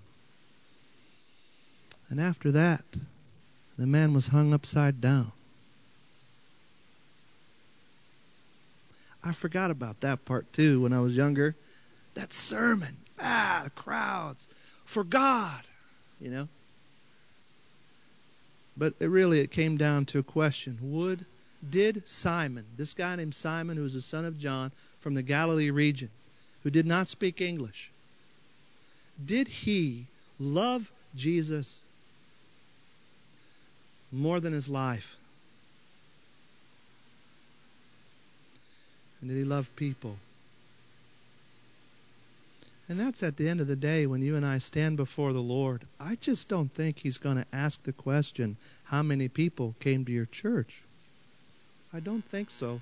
[2.09, 2.85] And after that,
[3.81, 5.33] the man was hung upside down.
[9.25, 11.57] I forgot about that part too when I was younger.
[12.13, 14.47] That sermon, ah, the crowds
[14.85, 15.63] for God,
[16.21, 16.49] you know.
[18.77, 21.25] But it really it came down to a question: Would
[21.67, 25.71] did Simon, this guy named Simon, who was the son of John from the Galilee
[25.71, 26.11] region,
[26.65, 27.91] who did not speak English,
[29.25, 30.07] did he
[30.39, 31.81] love Jesus
[34.13, 35.17] more than his life?
[39.21, 40.17] And did he love people?
[42.89, 45.41] And that's at the end of the day when you and I stand before the
[45.41, 45.83] Lord.
[46.01, 50.13] I just don't think he's going to ask the question, How many people came to
[50.13, 50.83] your church?
[51.95, 52.81] I don't think so.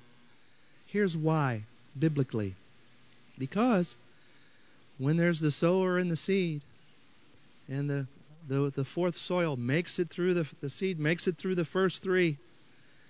[0.87, 1.61] Here's why,
[1.97, 2.55] biblically.
[3.37, 3.95] Because
[4.97, 6.61] when there's the sower and the seed,
[7.67, 8.07] and the
[8.49, 12.03] the, the fourth soil makes it through the, the seed makes it through the first
[12.03, 12.37] three,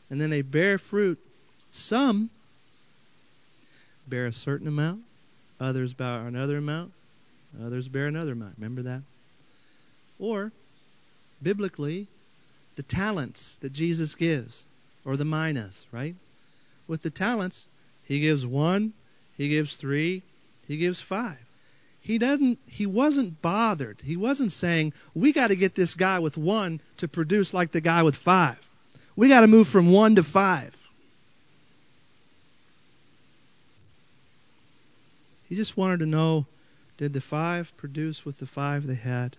[0.09, 1.17] and then they bear fruit.
[1.69, 2.29] Some
[4.07, 5.01] bear a certain amount,
[5.59, 6.91] others bear another amount,
[7.63, 8.55] others bear another amount.
[8.57, 9.01] Remember that?
[10.19, 10.51] Or,
[11.41, 12.07] biblically,
[12.75, 14.65] the talents that Jesus gives,
[15.05, 16.15] or the minas, right?
[16.87, 17.67] With the talents,
[18.05, 18.93] he gives one,
[19.37, 20.21] he gives three,
[20.67, 21.37] he gives five.
[22.01, 24.01] He doesn't he wasn't bothered.
[24.03, 27.81] He wasn't saying, "We got to get this guy with one to produce like the
[27.81, 28.59] guy with five.
[29.15, 30.89] We got to move from 1 to 5."
[35.49, 36.45] He just wanted to know
[36.97, 39.35] did the five produce with the five they had?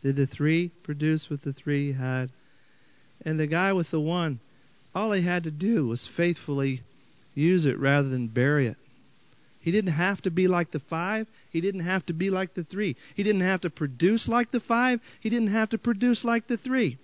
[0.00, 2.30] Did the three produce with the three he had?
[3.24, 4.38] And the guy with the one,
[4.94, 6.80] all he had to do was faithfully
[7.34, 8.76] use it rather than bury it.
[9.64, 11.26] He didn't have to be like the five.
[11.48, 12.96] He didn't have to be like the three.
[13.14, 15.00] He didn't have to produce like the five.
[15.20, 16.98] He didn't have to produce like the three.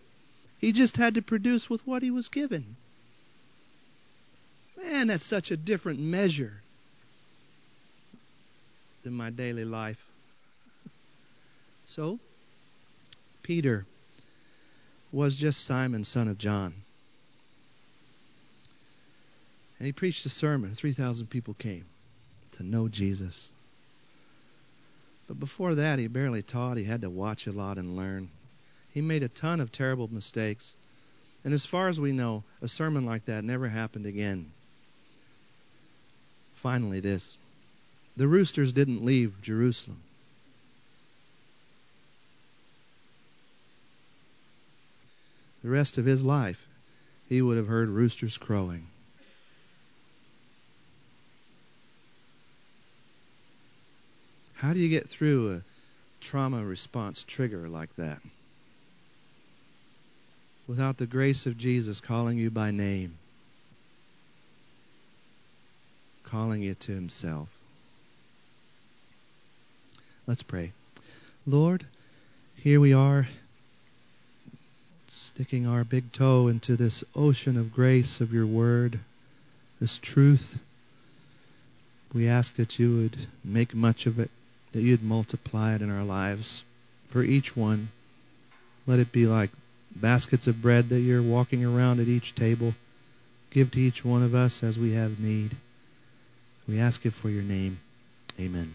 [0.59, 2.77] He just had to produce with what he was given.
[4.77, 6.61] Man, that's such a different measure
[9.05, 10.05] than my daily life.
[11.87, 12.19] So,
[13.43, 13.87] Peter
[15.13, 16.75] was just Simon, son of John.
[19.79, 20.75] And he preached a sermon.
[20.75, 21.87] 3,000 people came
[22.53, 23.51] to know Jesus.
[25.29, 26.77] But before that, he barely taught.
[26.77, 28.29] He had to watch a lot and learn.
[28.93, 30.75] He made a ton of terrible mistakes.
[31.45, 34.51] And as far as we know, a sermon like that never happened again.
[36.55, 37.39] Finally, this
[38.17, 39.99] the roosters didn't leave Jerusalem.
[45.63, 46.67] The rest of his life,
[47.29, 48.87] he would have heard roosters crowing.
[54.61, 55.63] How do you get through a
[56.21, 58.19] trauma response trigger like that?
[60.67, 63.17] Without the grace of Jesus calling you by name,
[66.25, 67.49] calling you to himself.
[70.27, 70.73] Let's pray.
[71.47, 71.83] Lord,
[72.57, 73.27] here we are,
[75.09, 79.01] sticking our big toe into this ocean of grace of your word,
[79.81, 80.59] this truth.
[82.13, 84.31] We ask that you would make much of it,
[84.73, 86.65] that you'd multiply it in our lives
[87.09, 87.89] for each one.
[88.87, 89.51] Let it be like
[89.95, 92.75] baskets of bread that you're walking around at each table.
[93.51, 95.57] Give to each one of us as we have need.
[96.69, 97.81] We ask it for your name.
[98.39, 98.73] Amen.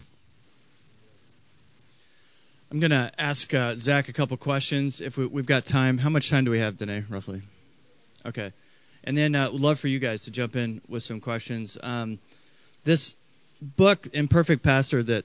[2.70, 5.98] I'm going to ask uh, Zack a couple questions if we, have got time.
[5.98, 7.42] How much time do we have today, roughly?
[8.26, 8.52] Okay.
[9.04, 11.78] And then uh, would love for you guys to jump in with some questions.
[11.80, 12.18] Um,
[12.84, 13.16] this
[13.62, 15.24] book, Imperfect Pastor, that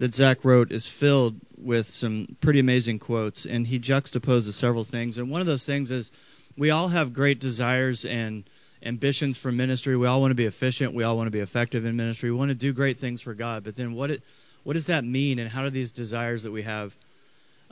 [0.00, 5.18] that Zack wrote is filled with some pretty amazing quotes, and he juxtaposes several things.
[5.18, 6.10] And one of those things is
[6.56, 8.44] we all have great desires and
[8.82, 9.98] ambitions for ministry.
[9.98, 10.94] We all want to be efficient.
[10.94, 12.30] We all want to be effective in ministry.
[12.30, 13.62] We want to do great things for God.
[13.62, 14.22] But then what it
[14.64, 16.96] what does that mean, and how do these desires that we have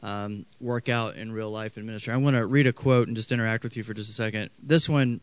[0.03, 2.13] um, work out in real life in ministry?
[2.13, 4.51] I want to read a quote and just interact with you for just a second.
[4.63, 5.23] This one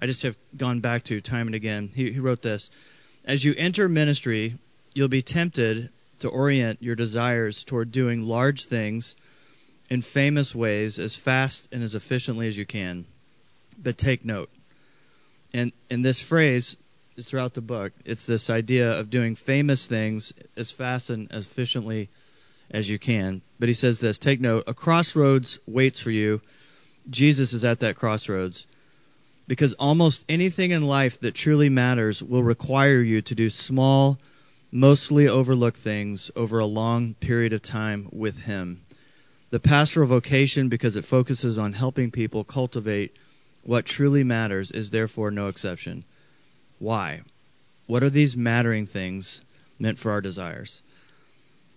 [0.00, 1.90] I just have gone back to time and again.
[1.94, 2.72] He, he wrote this
[3.24, 4.58] As you enter ministry,
[4.94, 5.90] you'll be tempted
[6.20, 9.16] to orient your desires toward doing large things
[9.88, 13.04] in famous ways as fast and as efficiently as you can.
[13.82, 14.50] But take note.
[15.52, 16.76] And in this phrase,
[17.16, 17.92] is throughout the book.
[18.04, 22.08] It's this idea of doing famous things as fast and as efficiently
[22.70, 23.42] as you can.
[23.58, 26.40] But he says this take note, a crossroads waits for you.
[27.10, 28.66] Jesus is at that crossroads.
[29.50, 34.16] because almost anything in life that truly matters will require you to do small,
[34.72, 38.80] mostly overlook things over a long period of time with Him.
[39.50, 43.16] The pastoral vocation, because it focuses on helping people cultivate
[43.64, 46.04] what truly matters, is therefore no exception.
[46.78, 47.22] Why?
[47.86, 49.42] What are these mattering things
[49.78, 50.82] meant for our desires?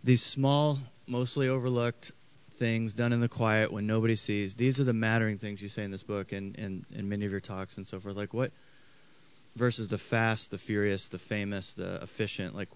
[0.04, 0.78] These small,
[1.08, 2.12] mostly overlooked
[2.52, 4.54] things done in the quiet when nobody sees.
[4.54, 7.32] These are the mattering things you say in this book and in, in many of
[7.32, 8.16] your talks and so forth.
[8.16, 8.52] Like what
[9.56, 12.56] versus the fast, the furious, the famous, the efficient.
[12.56, 12.70] Like,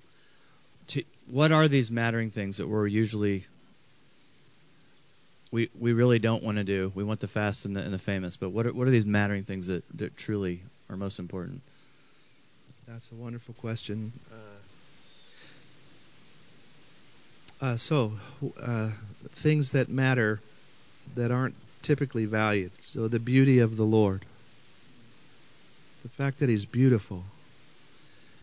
[0.88, 3.46] to, what are these mattering things that we're usually
[5.52, 6.92] we we really don't want to do?
[6.94, 9.06] We want the fast and the, and the famous, but what are, what are these
[9.06, 11.62] mattering things that, that truly are most important?
[12.88, 14.12] That's a wonderful question.
[14.32, 14.36] Uh,
[17.66, 18.14] uh, so,
[18.62, 18.90] uh,
[19.30, 20.40] things that matter
[21.16, 22.72] that aren't typically valued.
[22.82, 24.26] So, the beauty of the Lord,
[26.04, 27.24] the fact that He's beautiful.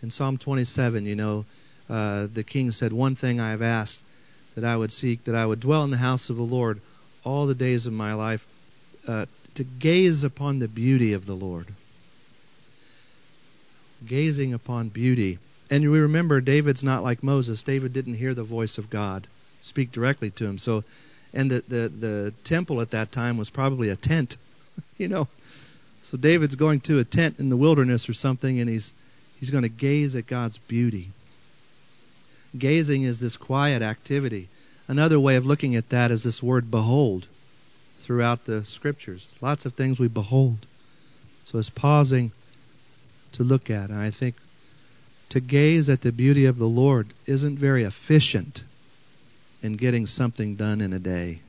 [0.03, 1.47] In Psalm 27, you know,
[1.89, 4.03] uh, the king said, One thing I have asked
[4.55, 6.81] that I would seek, that I would dwell in the house of the Lord
[7.25, 8.47] all the days of my life,
[9.09, 11.67] uh, to gaze upon the beauty of the Lord.
[14.07, 15.39] Gazing upon beauty.
[15.71, 17.63] And we remember David's not like Moses.
[17.63, 19.27] David didn't hear the voice of God
[19.65, 20.59] speak directly to him.
[20.59, 20.85] So,
[21.33, 24.37] and the the, the temple at that time was probably a tent,
[24.99, 25.27] you know.
[26.03, 28.93] So David's going to a tent in the wilderness or something, and he's
[29.41, 31.11] he's going to gaze at God's beauty.
[32.57, 34.49] Gazing is this quiet activity.
[34.87, 37.27] Another way of looking at that is this word behold
[37.99, 39.27] throughout the scriptures.
[39.41, 40.59] Lots of things we behold.
[41.45, 42.33] So it's pausing
[43.33, 43.91] to look at.
[43.91, 44.35] And I think
[45.31, 48.63] to gaze at the beauty of the Lord isn't very efficient
[49.63, 51.41] in getting something done in a day.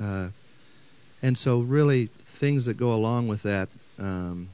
[0.00, 0.28] Uh,
[1.22, 4.48] and so, really, things that go along with that um,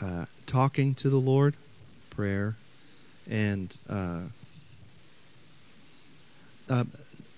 [0.00, 1.54] uh, talking to the Lord,
[2.16, 2.56] prayer,
[3.30, 4.22] and uh,
[6.68, 6.84] uh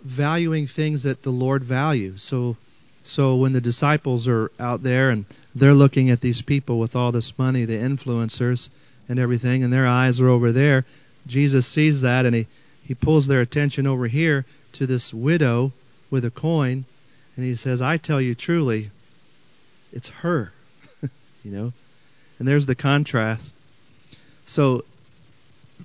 [0.02, 2.22] valuing things that the Lord values.
[2.22, 2.56] So,
[3.02, 5.24] so when the disciples are out there and
[5.54, 8.70] they're looking at these people with all this money, the influencers
[9.08, 10.84] and everything, and their eyes are over there.
[11.26, 12.46] Jesus sees that and he,
[12.84, 15.72] he pulls their attention over here to this widow
[16.10, 16.84] with a coin,
[17.36, 18.90] and he says, I tell you truly,
[19.92, 20.52] it's her.
[21.44, 21.72] you know?
[22.38, 23.54] And there's the contrast.
[24.48, 24.82] So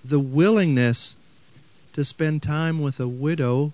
[0.05, 1.17] the willingness
[1.93, 3.73] to spend time with a widow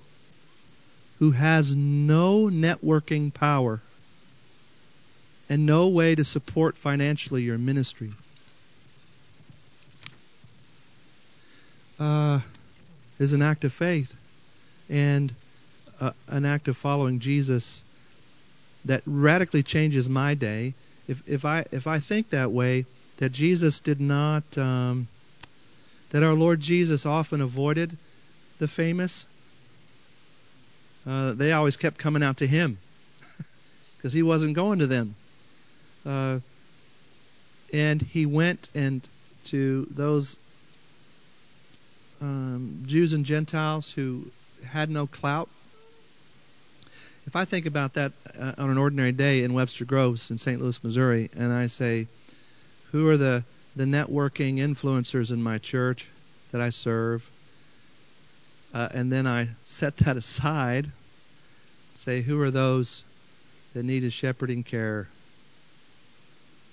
[1.20, 3.82] who has no networking power
[5.48, 8.10] and no way to support financially your ministry.
[12.00, 12.40] Uh,
[13.20, 14.16] is an act of faith
[14.90, 15.32] and
[16.02, 17.84] uh, an act of following Jesus
[18.86, 20.74] that radically changes my day.
[21.08, 22.86] If if I if I think that way,
[23.20, 25.08] that Jesus did not, um,
[26.12, 27.96] that our Lord Jesus often avoided
[28.60, 29.28] the famous.
[31.06, 32.78] Uh, they always kept coming out to him
[33.98, 35.16] because he wasn't going to them.
[36.06, 36.40] Uh,
[37.74, 39.08] and he went and
[39.46, 40.40] to those
[42.22, 44.26] um, Jews and Gentiles who
[44.66, 45.50] had no clout.
[47.28, 50.60] If I think about that uh, on an ordinary day in Webster Groves in St.
[50.62, 52.08] Louis, Missouri, and I say,
[52.92, 53.44] who are the,
[53.76, 56.08] the networking influencers in my church
[56.52, 57.30] that I serve?
[58.74, 60.88] Uh, and then I set that aside,
[61.96, 63.04] say, who are those
[63.74, 65.08] that need a shepherding care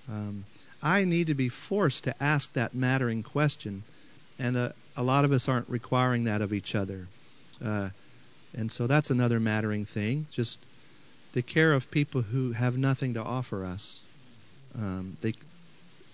[0.08, 0.44] um,
[0.82, 3.82] I need to be forced to ask that mattering question,
[4.38, 7.06] and uh, a lot of us aren't requiring that of each other.
[7.64, 7.88] Uh,
[8.56, 10.26] and so that's another mattering thing.
[10.30, 10.64] Just
[11.32, 14.00] the care of people who have nothing to offer us.
[14.76, 15.34] Um, they,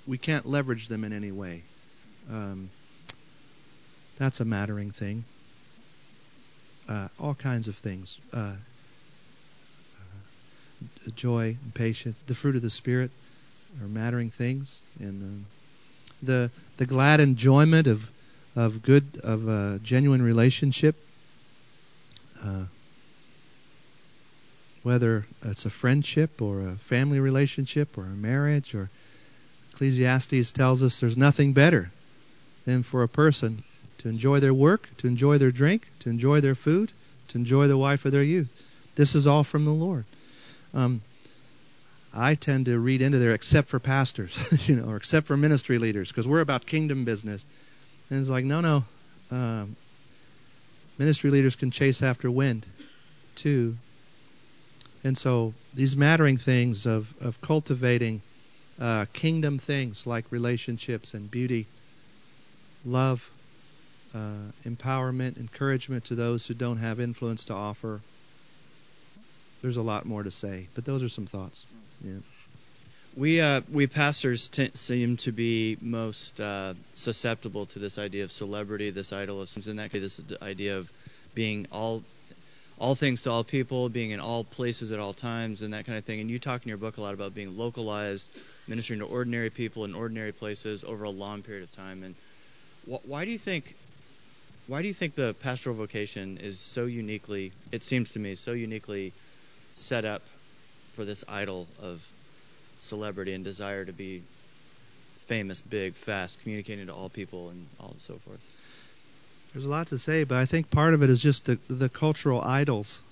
[0.07, 1.62] we can't leverage them in any way.
[2.30, 2.70] Um,
[4.16, 5.24] that's a mattering thing.
[6.88, 8.18] Uh, all kinds of things.
[8.32, 8.55] Uh,
[9.98, 13.11] uh, joy, patience, the fruit of the Spirit
[13.80, 15.46] are mattering things, and um,
[16.22, 18.11] the the glad enjoyment of
[18.55, 20.96] of good of a genuine relationship,
[22.44, 22.64] uh,
[24.82, 28.90] whether it's a friendship or a family relationship or a marriage or
[29.73, 31.91] Ecclesiastes tells us there's nothing better
[32.66, 33.62] than for a person
[33.99, 36.93] to enjoy their work, to enjoy their drink, to enjoy their food,
[37.29, 38.51] to enjoy the wife of their youth.
[38.95, 40.05] This is all from the Lord.
[40.75, 41.01] Um,
[42.14, 44.37] I tend to read into there, except for pastors,
[44.68, 47.45] you know, or except for ministry leaders, because we're about kingdom business.
[48.11, 48.85] And it's like, no, no.
[49.31, 49.77] Um,
[50.99, 52.66] ministry leaders can chase after wind,
[53.37, 53.77] too.
[55.05, 58.20] And so these mattering things of, of cultivating
[58.81, 61.66] uh, kingdom things like relationships and beauty,
[62.85, 63.31] love,
[64.14, 68.01] uh, empowerment, encouragement to those who don't have influence to offer.
[69.62, 71.66] There's a lot more to say, but those are some thoughts.
[72.05, 72.14] Yeah.
[73.14, 78.31] We uh, we pastors t- seem to be most uh, susceptible to this idea of
[78.31, 80.91] celebrity, this idol of and that this idea of
[81.35, 82.03] being all
[82.83, 85.97] all things to all people, being in all places at all times, and that kind
[85.97, 86.20] of thing.
[86.20, 88.26] And you talk in your book a lot about being localized,
[88.66, 92.03] ministering to ordinary people in ordinary places over a long period of time.
[92.03, 92.16] And
[92.91, 93.72] wh- why do you think
[94.66, 98.51] why do you think the pastoral vocation is so uniquely, it seems to me, so
[98.51, 99.12] uniquely
[99.74, 100.22] set up
[100.93, 102.05] for this idol of
[102.80, 104.22] celebrity and desire to be
[105.18, 108.41] famous, big, fast, communicating to all people, and all so forth.
[109.53, 111.88] There's a lot to say, but I think part of it is just the the
[111.88, 113.03] cultural idols,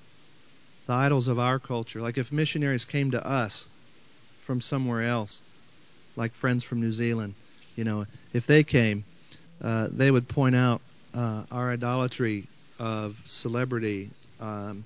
[0.86, 2.00] the idols of our culture.
[2.00, 3.68] Like if missionaries came to us
[4.40, 5.42] from somewhere else,
[6.16, 7.34] like friends from New Zealand,
[7.76, 9.04] you know, if they came,
[9.62, 10.80] uh, they would point out
[11.14, 12.44] uh, our idolatry
[12.78, 14.08] of celebrity.
[14.40, 14.84] Um,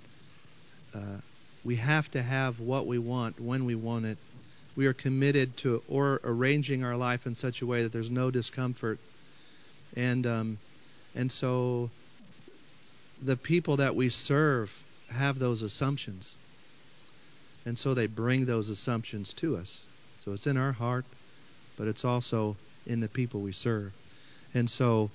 [0.94, 1.18] uh,
[1.64, 4.18] we have to have what we want when we want it
[4.76, 8.30] we are committed to or arranging our life in such a way that there's no
[8.30, 8.98] discomfort.
[9.96, 10.58] And um,
[11.14, 11.90] and so
[13.22, 16.36] the people that we serve have those assumptions.
[17.66, 19.86] And so they bring those assumptions to us.
[20.20, 21.04] So it's in our heart,
[21.78, 22.56] but it's also
[22.86, 23.92] in the people we serve.
[24.52, 25.10] And so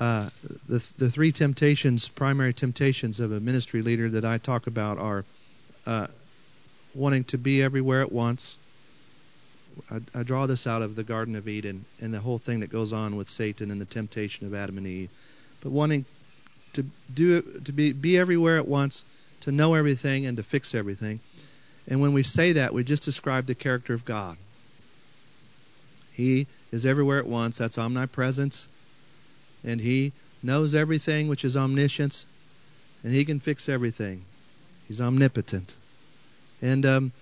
[0.00, 0.28] uh,
[0.68, 5.24] the the three temptations, primary temptations of a ministry leader that I talk about are
[5.86, 6.06] uh,
[6.94, 8.56] wanting to be everywhere at once,
[9.90, 12.70] I, I draw this out of the Garden of Eden and the whole thing that
[12.70, 15.10] goes on with Satan and the temptation of Adam and Eve.
[15.60, 16.04] But wanting
[16.74, 19.04] to do to be be everywhere at once,
[19.40, 21.20] to know everything and to fix everything.
[21.88, 24.36] And when we say that, we just describe the character of God.
[26.12, 27.58] He is everywhere at once.
[27.58, 28.68] That's omnipresence.
[29.64, 30.12] And he
[30.42, 32.26] knows everything, which is omniscience.
[33.02, 34.24] And he can fix everything.
[34.86, 35.76] He's omnipotent.
[36.60, 37.12] And um,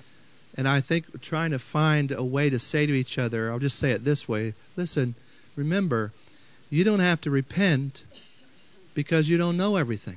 [0.56, 3.78] and I think trying to find a way to say to each other, I'll just
[3.78, 5.14] say it this way listen,
[5.56, 6.12] remember,
[6.70, 8.04] you don't have to repent
[8.94, 10.16] because you don't know everything.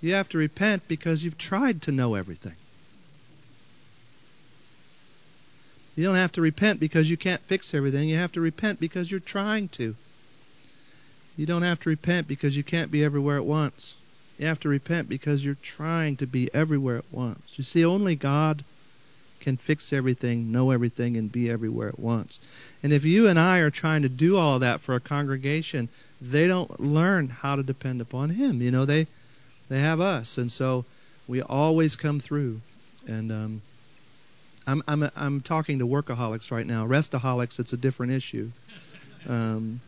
[0.00, 2.56] You have to repent because you've tried to know everything.
[5.94, 8.08] You don't have to repent because you can't fix everything.
[8.08, 9.94] You have to repent because you're trying to.
[11.36, 13.96] You don't have to repent because you can't be everywhere at once.
[14.42, 17.40] You have to repent because you're trying to be everywhere at once.
[17.54, 18.64] You see, only God
[19.38, 22.40] can fix everything, know everything, and be everywhere at once.
[22.82, 25.88] And if you and I are trying to do all that for a congregation,
[26.20, 28.60] they don't learn how to depend upon Him.
[28.62, 29.06] You know, they
[29.68, 30.84] they have us, and so
[31.28, 32.60] we always come through.
[33.06, 33.62] And um,
[34.66, 36.84] I'm I'm I'm talking to workaholics right now.
[36.84, 38.50] Restaholics, it's a different issue.
[39.28, 39.80] Um,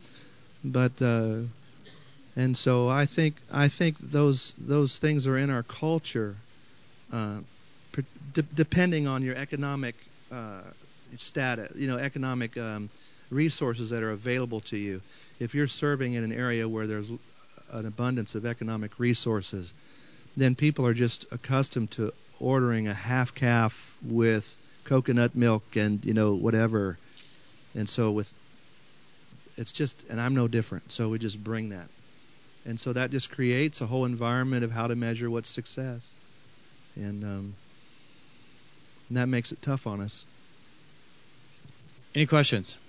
[0.63, 1.39] but uh,
[2.35, 6.35] and so I think I think those those things are in our culture,
[7.13, 7.39] uh,
[8.53, 9.95] depending on your economic
[10.31, 10.61] uh,
[11.17, 12.89] status, you know, economic um,
[13.29, 15.01] resources that are available to you.
[15.39, 17.09] If you're serving in an area where there's
[17.71, 19.73] an abundance of economic resources,
[20.35, 26.13] then people are just accustomed to ordering a half caff with coconut milk and you
[26.13, 26.97] know whatever,
[27.75, 28.31] and so with
[29.55, 30.91] it's just and I'm no different.
[30.91, 31.87] So we just bring that.
[32.65, 36.13] And so that just creates a whole environment of how to measure what's success.
[36.95, 37.53] And, um,
[39.09, 40.25] and that makes it tough on us.
[42.15, 42.79] Any questions?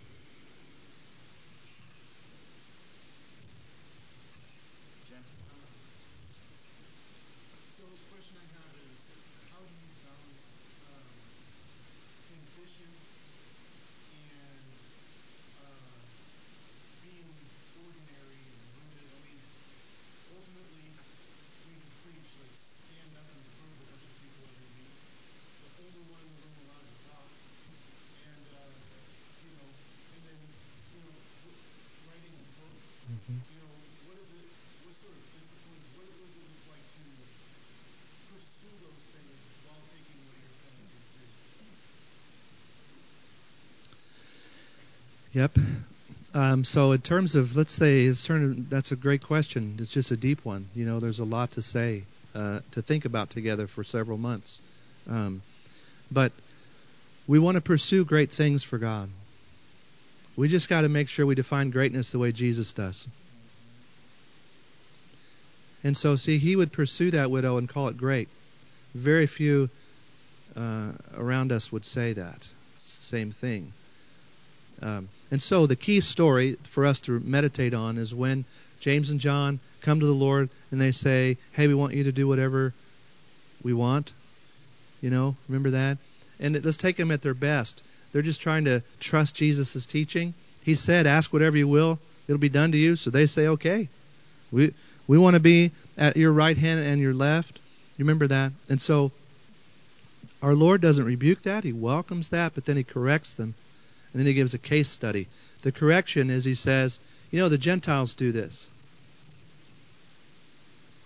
[45.37, 45.59] Yep.
[46.33, 49.77] Um, so in terms of, let's say, that's a great question.
[49.79, 50.67] It's just a deep one.
[50.75, 54.63] You know, there's a lot to say, uh, to think about together for several months.
[55.11, 55.43] Um,
[56.11, 56.33] but
[57.27, 59.11] we want to pursue great things for God.
[60.37, 63.07] We just got to make sure we define greatness the way Jesus does.
[65.85, 68.31] And so, see, he would pursue that widow and call it great.
[68.95, 69.69] Very few
[70.57, 72.49] uh, around us would say that.
[72.79, 73.75] Same thing.
[74.83, 78.45] Um, and so the key story for us to meditate on is when
[78.81, 82.13] James and John come to the Lord and they say, "Hey, we want you to
[82.13, 82.73] do whatever
[83.63, 84.13] we want."
[85.01, 85.99] You know, remember that?
[86.39, 87.83] And let's take them at their best.
[88.13, 90.35] They're just trying to trust Jesus' teaching.
[90.63, 91.99] He said, "Ask whatever you will;
[92.29, 93.89] it'll be done to you." So they say, "Okay,
[94.51, 94.73] we
[95.07, 97.61] we want to be at your right hand and your left."
[97.97, 98.53] You remember that?
[98.69, 99.13] And so
[100.43, 103.55] our Lord doesn't rebuke that; He welcomes that, but then He corrects them,
[104.13, 105.29] and then He gives a case study.
[105.63, 106.99] The correction is He says,
[107.31, 108.69] "You know, the Gentiles do this,"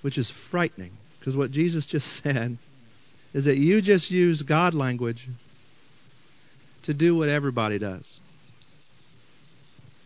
[0.02, 2.56] which is frightening because what Jesus just said
[3.32, 5.28] is that you just use God language
[6.82, 8.20] to do what everybody does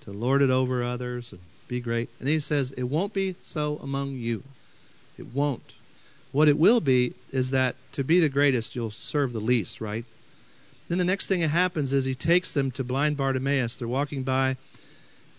[0.04, 2.10] to lord it over others and be great.
[2.20, 4.42] And he says, It won't be so among you.
[5.18, 5.62] It won't.
[6.32, 10.04] What it will be is that to be the greatest, you'll serve the least, right?
[10.88, 13.76] Then the next thing that happens is he takes them to blind Bartimaeus.
[13.76, 14.56] They're walking by,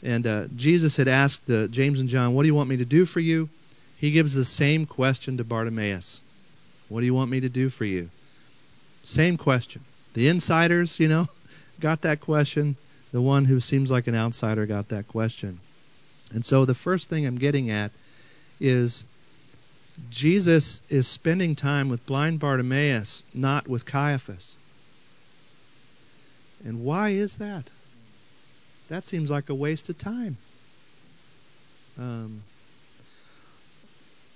[0.04, 2.86] and uh, Jesus had asked uh, James and John, What do you want me to
[2.86, 3.50] do for you?
[3.98, 6.22] He gives the same question to Bartimaeus
[6.90, 8.10] What do you want me to do for you?
[9.04, 9.84] Same question.
[10.14, 11.28] The insiders, you know,
[11.80, 12.76] got that question.
[13.12, 15.60] The one who seems like an outsider got that question.
[16.34, 17.92] And so the first thing I'm getting at
[18.60, 19.06] is
[20.10, 24.58] Jesus is spending time with blind Bartimaeus, not with Caiaphas.
[26.66, 27.70] And why is that?
[28.90, 30.36] That seems like a waste of time.
[31.98, 32.42] Um,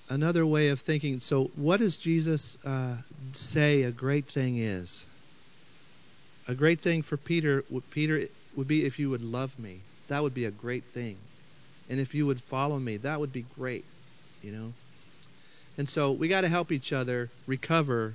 [0.09, 2.95] another way of thinking so, what does Jesus uh,
[3.33, 5.05] say a great thing is?
[6.47, 8.23] A great thing for Peter, Peter
[8.55, 9.79] would be if you would love me.
[10.07, 11.17] That would be a great thing.
[11.89, 13.85] And if you would follow me, that would be great,
[14.43, 14.73] you know?
[15.77, 18.13] And so we got to help each other recover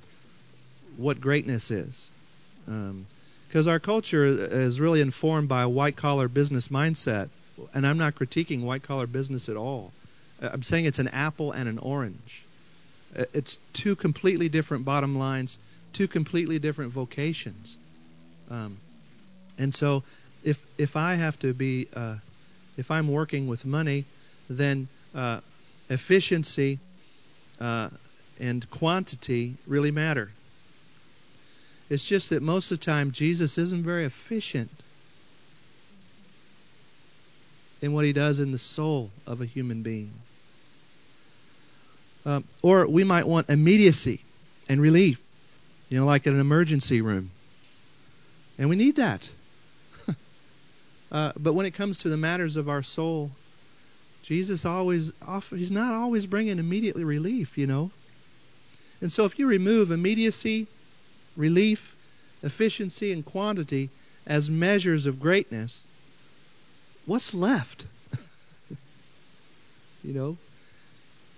[0.97, 2.11] what greatness is.
[3.47, 7.29] Because our culture is really informed by a white collar business mindset.
[7.73, 9.93] And I'm not critiquing white collar business at all.
[10.41, 12.43] I'm saying it's an apple and an orange.
[13.33, 15.57] It's two completely different bottom lines,
[15.93, 17.77] two completely different vocations.
[18.51, 18.77] Um,
[19.57, 20.03] and so,
[20.43, 22.17] if if I have to be, uh,
[22.77, 24.03] if I'm working with money,
[24.49, 25.39] then uh,
[25.89, 26.79] efficiency
[27.61, 27.89] uh,
[28.39, 30.29] and quantity really matter.
[31.89, 34.71] It's just that most of the time Jesus isn't very efficient
[37.81, 40.11] in what he does in the soul of a human being.
[42.25, 44.19] Uh, or we might want immediacy
[44.67, 45.21] and relief,
[45.89, 47.29] you know, like in an emergency room.
[48.57, 49.29] And we need that.
[51.11, 53.29] uh, but when it comes to the matters of our soul,
[54.23, 55.13] Jesus always,
[55.51, 57.91] he's not always bringing immediately relief, you know.
[59.01, 60.65] And so if you remove immediacy,
[61.37, 61.95] relief,
[62.43, 63.89] efficiency, and quantity
[64.25, 65.81] as measures of greatness,
[67.05, 67.85] what's left?
[70.03, 70.37] you know?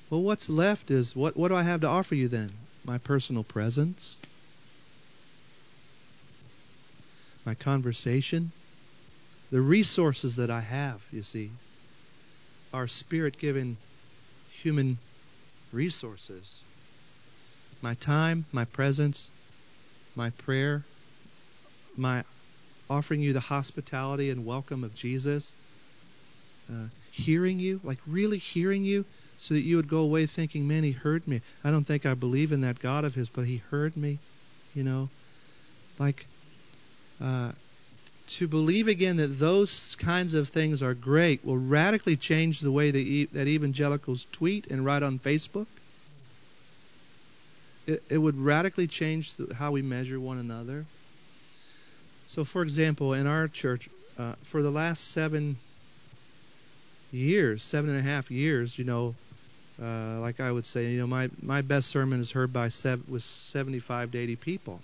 [0.09, 2.49] Well, what's left is what, what do I have to offer you then?
[2.85, 4.17] My personal presence?
[7.47, 8.51] my conversation,
[9.51, 11.49] the resources that I have, you see,
[12.73, 13.77] are spirit given
[14.61, 14.97] human
[15.71, 16.59] resources.
[17.81, 19.29] My time, my presence,
[20.17, 20.83] my prayer,
[21.95, 22.23] my
[22.89, 25.53] offering you the hospitality and welcome of Jesus,
[26.71, 29.05] uh, hearing you, like really hearing you,
[29.37, 31.41] so that you would go away thinking, man, he heard me.
[31.63, 34.17] I don't think I believe in that God of his, but he heard me,
[34.73, 35.07] you know.
[35.99, 36.25] Like
[37.21, 37.51] uh,
[38.27, 42.89] to believe again that those kinds of things are great will radically change the way
[42.89, 45.67] that, that evangelicals tweet and write on Facebook.
[47.87, 50.85] It, it would radically change how we measure one another.
[52.27, 55.55] So, for example, in our church, uh, for the last seven
[57.11, 59.15] years, seven and a half years, you know,
[59.81, 62.69] uh, like I would say, you know, my, my best sermon is heard by
[63.07, 64.81] was 75 to 80 people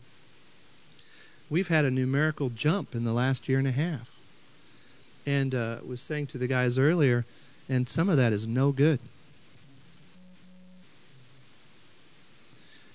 [1.54, 4.18] we've had a numerical jump in the last year and a half.
[5.28, 7.26] And uh, was saying to the guys earlier,
[7.70, 9.00] and some of that is no good.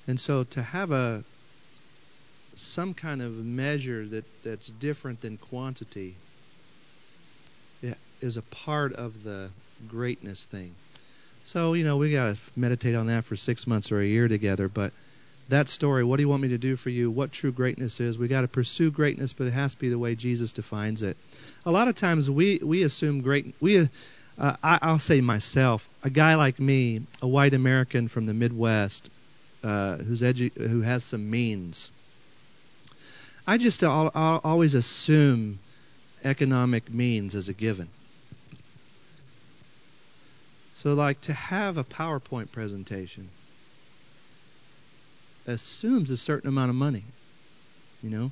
[0.09, 1.23] And so to have a
[2.55, 6.17] some kind of measure that, that's different than quantity
[8.21, 9.49] is a part of the
[9.87, 10.75] greatness thing.
[11.45, 14.27] So, you know, we got to meditate on that for six months or a year
[14.27, 14.93] together, but
[15.49, 16.05] that story.
[16.05, 17.11] What do you want me to do for you?
[17.11, 18.19] What true greatness is?
[18.19, 21.17] We got to pursue greatness, but it has to be the way Jesus defines it.
[21.65, 23.55] A lot of times we we assume great.
[23.61, 28.35] We, uh, I, I'll say myself, a guy like me, a white American from the
[28.35, 29.11] Midwest,
[29.63, 31.91] uh, who's edu- who has some means.
[33.47, 35.59] I just I'll, I'll always assume
[36.25, 37.89] economic means as a given.
[40.75, 43.29] So, like to have a PowerPoint presentation
[45.47, 47.03] assumes a certain amount of money,
[48.03, 48.31] you know,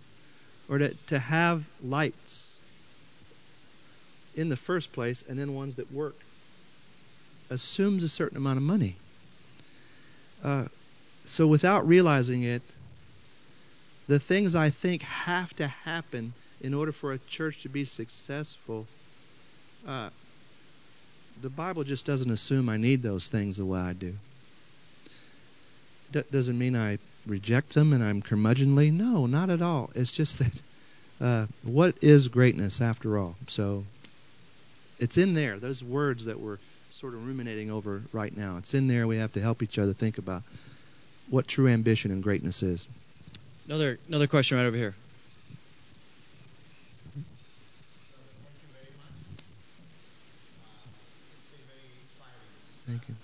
[0.69, 2.61] or to to have lights
[4.37, 6.15] in the first place and then ones that work
[7.51, 8.95] assumes a certain amount of money.
[10.45, 10.67] Uh,
[11.27, 12.63] so without realizing it,
[14.07, 18.87] the things I think have to happen in order for a church to be successful,
[19.87, 20.11] uh,
[21.43, 24.15] the Bible just doesn't assume I need those things the way I do.
[26.13, 28.93] That doesn't mean I reject them and I'm curmudgeonly.
[28.93, 29.91] No, not at all.
[29.95, 30.63] It's just that
[31.21, 33.35] uh, what is greatness after all?
[33.49, 33.85] So
[34.99, 35.59] it's in there.
[35.59, 36.59] Those words that we're
[36.93, 38.59] sort of ruminating over right now.
[38.59, 39.07] It's in there.
[39.07, 40.43] We have to help each other think about
[41.29, 42.87] what true ambition and greatness is.
[43.67, 44.95] Another another question right over here.
[52.87, 53.15] Thank you.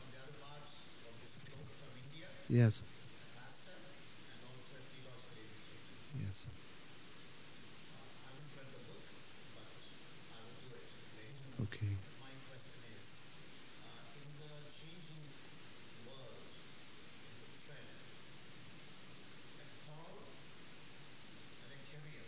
[2.48, 2.82] Yes.
[6.20, 6.46] Yes.
[11.62, 11.86] Okay.
[12.20, 13.06] My question is,
[13.80, 15.24] uh, in the changing
[16.06, 16.42] world,
[17.24, 17.88] in the trend,
[19.58, 20.18] a call
[21.62, 22.26] and a career,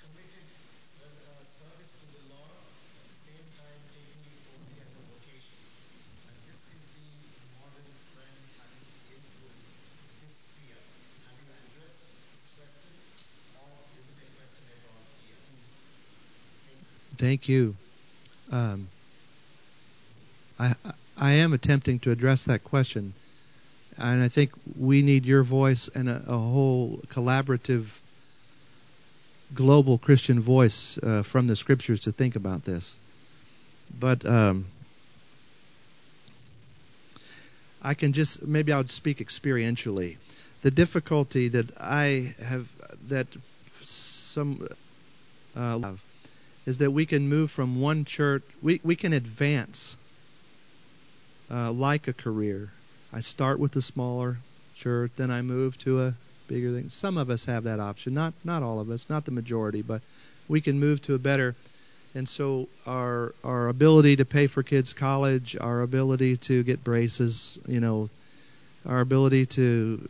[0.00, 0.46] committed
[0.78, 2.58] ser- uh, service to the Lord,
[2.96, 5.58] at the same time taking it only as a vocation.
[6.28, 7.08] And this is the
[7.58, 9.76] modern trend having influenced
[10.22, 10.82] this sphere.
[11.26, 12.92] Have you addressed this question,
[13.58, 15.42] or is it a question at all here?
[17.22, 17.76] Thank you.
[18.50, 18.88] Um,
[20.58, 20.74] I
[21.16, 23.12] I am attempting to address that question,
[23.96, 28.00] and I think we need your voice and a, a whole collaborative,
[29.54, 32.98] global Christian voice uh, from the Scriptures to think about this.
[34.00, 34.66] But um,
[37.80, 40.16] I can just maybe I would speak experientially.
[40.62, 42.68] The difficulty that I have
[43.10, 43.28] that
[43.66, 44.66] some
[45.54, 45.94] uh,
[46.66, 49.96] is that we can move from one church, we, we can advance
[51.50, 52.70] uh, like a career.
[53.12, 54.38] I start with a smaller
[54.74, 56.14] church, then I move to a
[56.48, 56.88] bigger thing.
[56.88, 60.02] Some of us have that option, not not all of us, not the majority, but
[60.48, 61.54] we can move to a better.
[62.14, 67.58] And so our our ability to pay for kids' college, our ability to get braces,
[67.66, 68.08] you know,
[68.86, 70.08] our ability to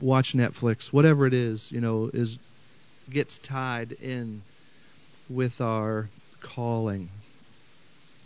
[0.00, 2.38] watch Netflix, whatever it is, you know, is
[3.10, 4.42] gets tied in
[5.28, 6.08] with our
[6.40, 7.08] calling.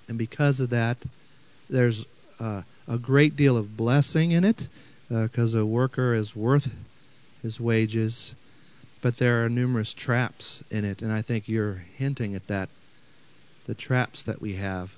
[0.09, 0.97] And because of that,
[1.71, 2.07] there's
[2.41, 4.69] uh, a great deal of blessing in it
[5.09, 6.73] because uh, a worker is worth
[7.43, 8.35] his wages.
[9.01, 12.69] But there are numerous traps in it, and I think you're hinting at that
[13.65, 14.95] the traps that we have.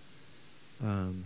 [0.82, 1.24] Um,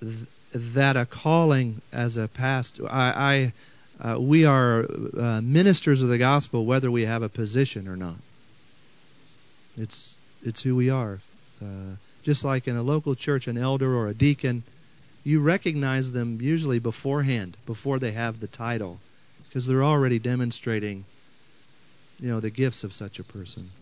[0.00, 0.26] th-
[0.74, 3.52] that a calling as a pastor, I,
[4.00, 7.96] I uh, we are uh, ministers of the gospel whether we have a position or
[7.96, 8.16] not.
[9.76, 11.22] It's it's who we are.
[11.60, 14.64] Uh, just like in a local church, an elder or a deacon,
[15.24, 19.02] you recognize them usually beforehand, before they have the title,
[19.48, 21.06] because they're already demonstrating,
[22.18, 23.74] you know, the gifts of such a person.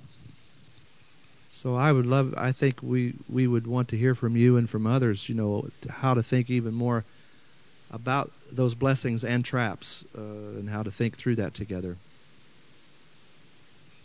[1.49, 2.34] So I would love.
[2.36, 5.28] I think we we would want to hear from you and from others.
[5.28, 7.05] You know, how to think even more
[7.91, 12.01] about those blessings and traps, uh, and how to think through that together.
[13.70, 13.97] Yes.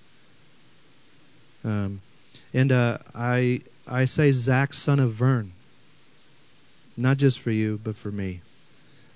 [1.65, 2.01] Um,
[2.53, 5.51] and uh, I I say Zack, son of Vern,
[6.95, 8.41] not just for you, but for me.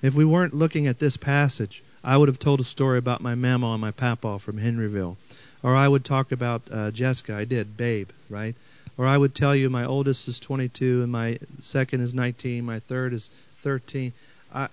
[0.02, 3.36] If we weren't looking at this passage, I would have told a story about my
[3.36, 5.16] mama and my papa from Henryville.
[5.62, 7.36] Or I would talk about uh, Jessica.
[7.36, 8.56] I did, Babe, right?
[8.98, 12.80] Or I would tell you my oldest is 22 and my second is 19, my
[12.80, 14.12] third is 13.
[14.54, 14.68] I,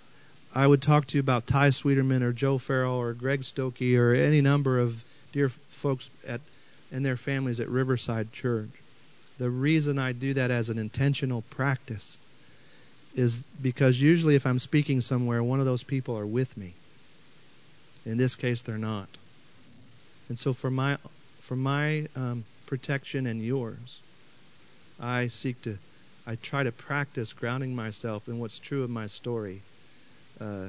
[0.55, 4.15] I would talk to you about Ty Sweeterman or Joe Farrell or Greg Stokey or
[4.15, 6.41] any number of dear folks at
[6.91, 8.69] and their families at Riverside Church.
[9.41, 12.19] The reason I do that as an intentional practice
[13.17, 16.75] is because usually if I'm speaking somewhere, one of those people are with me.
[18.05, 19.09] In this case, they're not.
[20.29, 20.99] And so for my
[21.41, 23.99] for my um, protection and yours,
[25.01, 25.79] I seek to
[26.27, 29.63] I try to practice grounding myself in what's true of my story,
[30.39, 30.69] uh,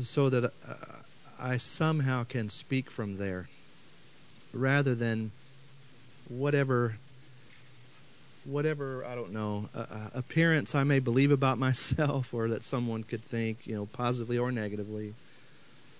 [0.00, 0.74] so that uh,
[1.40, 3.48] I somehow can speak from there,
[4.52, 5.30] rather than
[6.28, 6.94] whatever
[8.44, 13.22] whatever I don't know uh, appearance I may believe about myself or that someone could
[13.22, 15.14] think, you know, positively or negatively.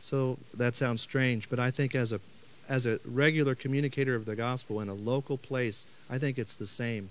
[0.00, 2.20] So that sounds strange, but I think as a
[2.68, 6.66] as a regular communicator of the gospel in a local place, I think it's the
[6.66, 7.10] same.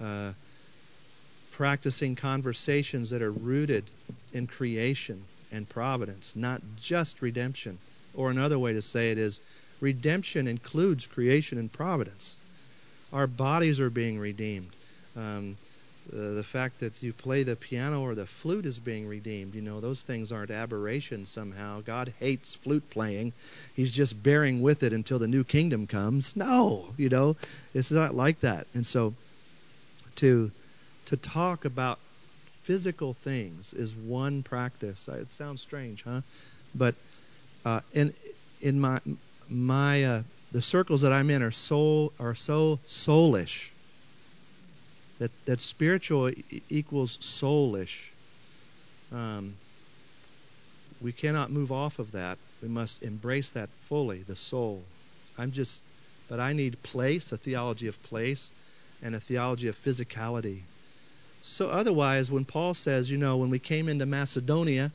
[0.00, 0.32] Uh,
[1.52, 3.84] practicing conversations that are rooted
[4.32, 7.78] in creation and providence, not just redemption.
[8.14, 9.38] Or another way to say it is
[9.80, 12.36] redemption includes creation and providence.
[13.12, 14.70] Our bodies are being redeemed.
[15.16, 15.56] Um,
[16.12, 19.54] uh, the fact that you play the piano or the flute is being redeemed.
[19.54, 21.80] You know, those things aren't aberrations somehow.
[21.80, 23.32] God hates flute playing.
[23.76, 26.34] He's just bearing with it until the new kingdom comes.
[26.34, 27.36] No, you know,
[27.72, 28.66] it's not like that.
[28.74, 29.14] And so
[30.16, 30.50] to
[31.06, 31.98] to talk about
[32.46, 35.08] physical things is one practice.
[35.08, 36.22] It sounds strange, huh?
[36.74, 36.94] But
[37.64, 38.12] uh, in
[38.60, 39.00] in my
[39.48, 40.22] my uh,
[40.52, 43.70] the circles that I'm in are so are so soulish
[45.18, 48.10] that that spiritual e- equals soulish.
[49.12, 49.54] Um,
[51.00, 52.38] we cannot move off of that.
[52.62, 54.82] We must embrace that fully, the soul.
[55.36, 55.82] I'm just,
[56.28, 58.50] but I need place, a theology of place,
[59.02, 60.60] and a theology of physicality.
[61.40, 64.92] So otherwise, when Paul says, you know, when we came into Macedonia,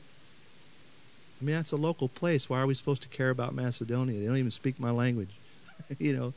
[1.40, 2.48] I mean that's a local place.
[2.48, 4.18] Why are we supposed to care about Macedonia?
[4.18, 5.30] They don't even speak my language.
[5.98, 6.34] you know,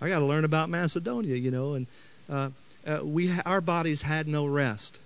[0.00, 1.36] I got to learn about Macedonia.
[1.36, 1.86] You know, and
[2.28, 2.50] uh,
[2.86, 4.98] uh, we our bodies had no rest.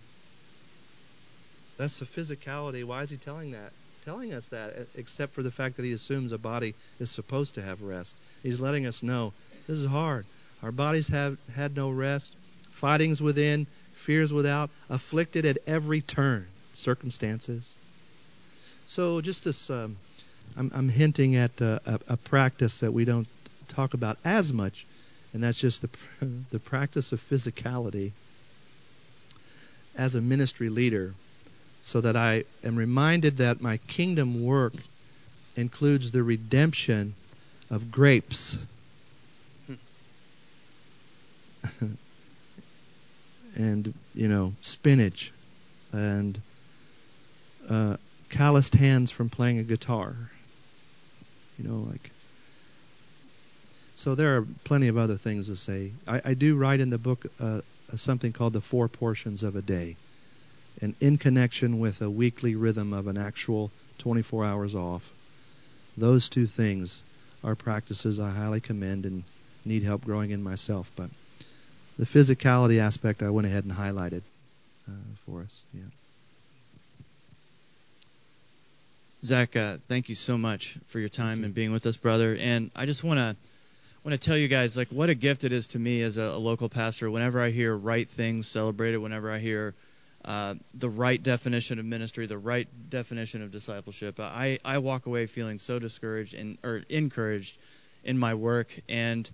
[1.76, 2.84] That's the physicality.
[2.84, 3.72] Why is he telling that?
[4.04, 7.62] Telling us that, except for the fact that he assumes a body is supposed to
[7.62, 8.16] have rest.
[8.42, 9.32] He's letting us know
[9.66, 10.26] this is hard.
[10.62, 12.34] Our bodies have had no rest.
[12.70, 17.78] Fightings within, fears without, afflicted at every turn, circumstances.
[18.86, 19.96] So just this, um,
[20.56, 23.26] I'm, I'm, hinting at uh, a, a practice that we don't
[23.68, 24.86] talk about as much
[25.34, 25.88] and that's just the
[26.50, 28.12] the practice of physicality
[29.96, 31.12] as a ministry leader
[31.80, 34.72] so that I am reminded that my kingdom work
[35.56, 37.14] includes the redemption
[37.70, 38.58] of grapes.
[43.56, 45.32] And you know spinach
[45.92, 46.36] and
[47.70, 47.98] uh,
[48.28, 50.16] calloused hands from playing a guitar.
[51.56, 52.10] You know like
[53.94, 55.92] so there are plenty of other things to say.
[56.06, 57.60] I, I do write in the book uh,
[57.94, 59.96] something called the four portions of a day,
[60.80, 65.12] and in connection with a weekly rhythm of an actual 24 hours off.
[65.96, 67.02] Those two things
[67.44, 69.22] are practices I highly commend and
[69.64, 70.90] need help growing in myself.
[70.96, 71.10] But
[71.98, 74.22] the physicality aspect I went ahead and highlighted
[74.88, 75.64] uh, for us.
[75.72, 75.82] Yeah.
[79.22, 82.36] Zack, uh, thank you so much for your time and being with us, brother.
[82.38, 83.36] And I just want to
[84.04, 86.22] want to tell you guys like what a gift it is to me as a,
[86.22, 87.10] a local pastor.
[87.10, 89.74] Whenever I hear right things celebrated, whenever I hear
[90.24, 95.26] uh, the right definition of ministry, the right definition of discipleship, I I walk away
[95.26, 97.58] feeling so discouraged and or encouraged
[98.04, 99.28] in my work, and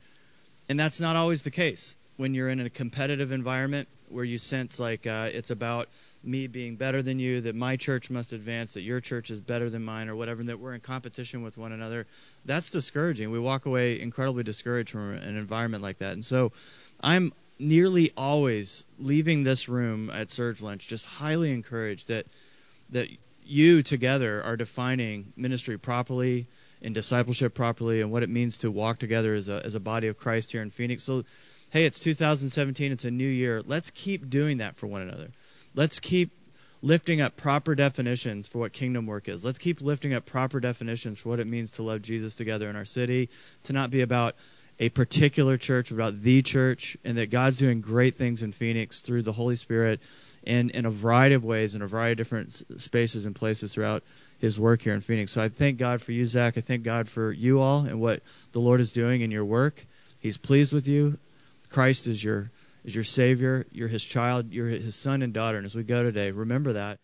[0.68, 4.80] and that's not always the case when you're in a competitive environment where you sense
[4.80, 5.88] like uh, it's about
[6.22, 9.70] me being better than you, that my church must advance, that your church is better
[9.70, 12.06] than mine, or whatever, and that we're in competition with one another,
[12.44, 13.30] that's discouraging.
[13.30, 16.12] We walk away incredibly discouraged from an environment like that.
[16.12, 16.52] And so
[17.00, 22.26] I'm nearly always leaving this room at Surge Lunch just highly encouraged that
[22.90, 23.08] that
[23.44, 26.46] you together are defining ministry properly
[26.82, 30.08] and discipleship properly and what it means to walk together as a as a body
[30.08, 31.04] of Christ here in Phoenix.
[31.04, 31.22] So
[31.70, 33.62] hey, it's 2017, it's a new year.
[33.64, 35.28] Let's keep doing that for one another.
[35.74, 36.32] Let's keep
[36.82, 39.44] lifting up proper definitions for what kingdom work is.
[39.44, 42.76] Let's keep lifting up proper definitions for what it means to love Jesus together in
[42.76, 43.28] our city,
[43.64, 44.34] to not be about
[44.80, 49.22] a particular church, about the church, and that God's doing great things in Phoenix through
[49.22, 50.00] the Holy Spirit
[50.44, 54.02] and in a variety of ways, in a variety of different spaces and places throughout
[54.38, 55.32] His work here in Phoenix.
[55.32, 56.56] So I thank God for you, Zack.
[56.56, 59.84] I thank God for you all and what the Lord is doing in your work.
[60.18, 61.18] He's pleased with you.
[61.70, 62.50] Christ is your
[62.84, 63.66] is your Savior.
[63.72, 64.52] You're His child.
[64.52, 65.56] You're His son and daughter.
[65.56, 67.00] And as we go today, remember that.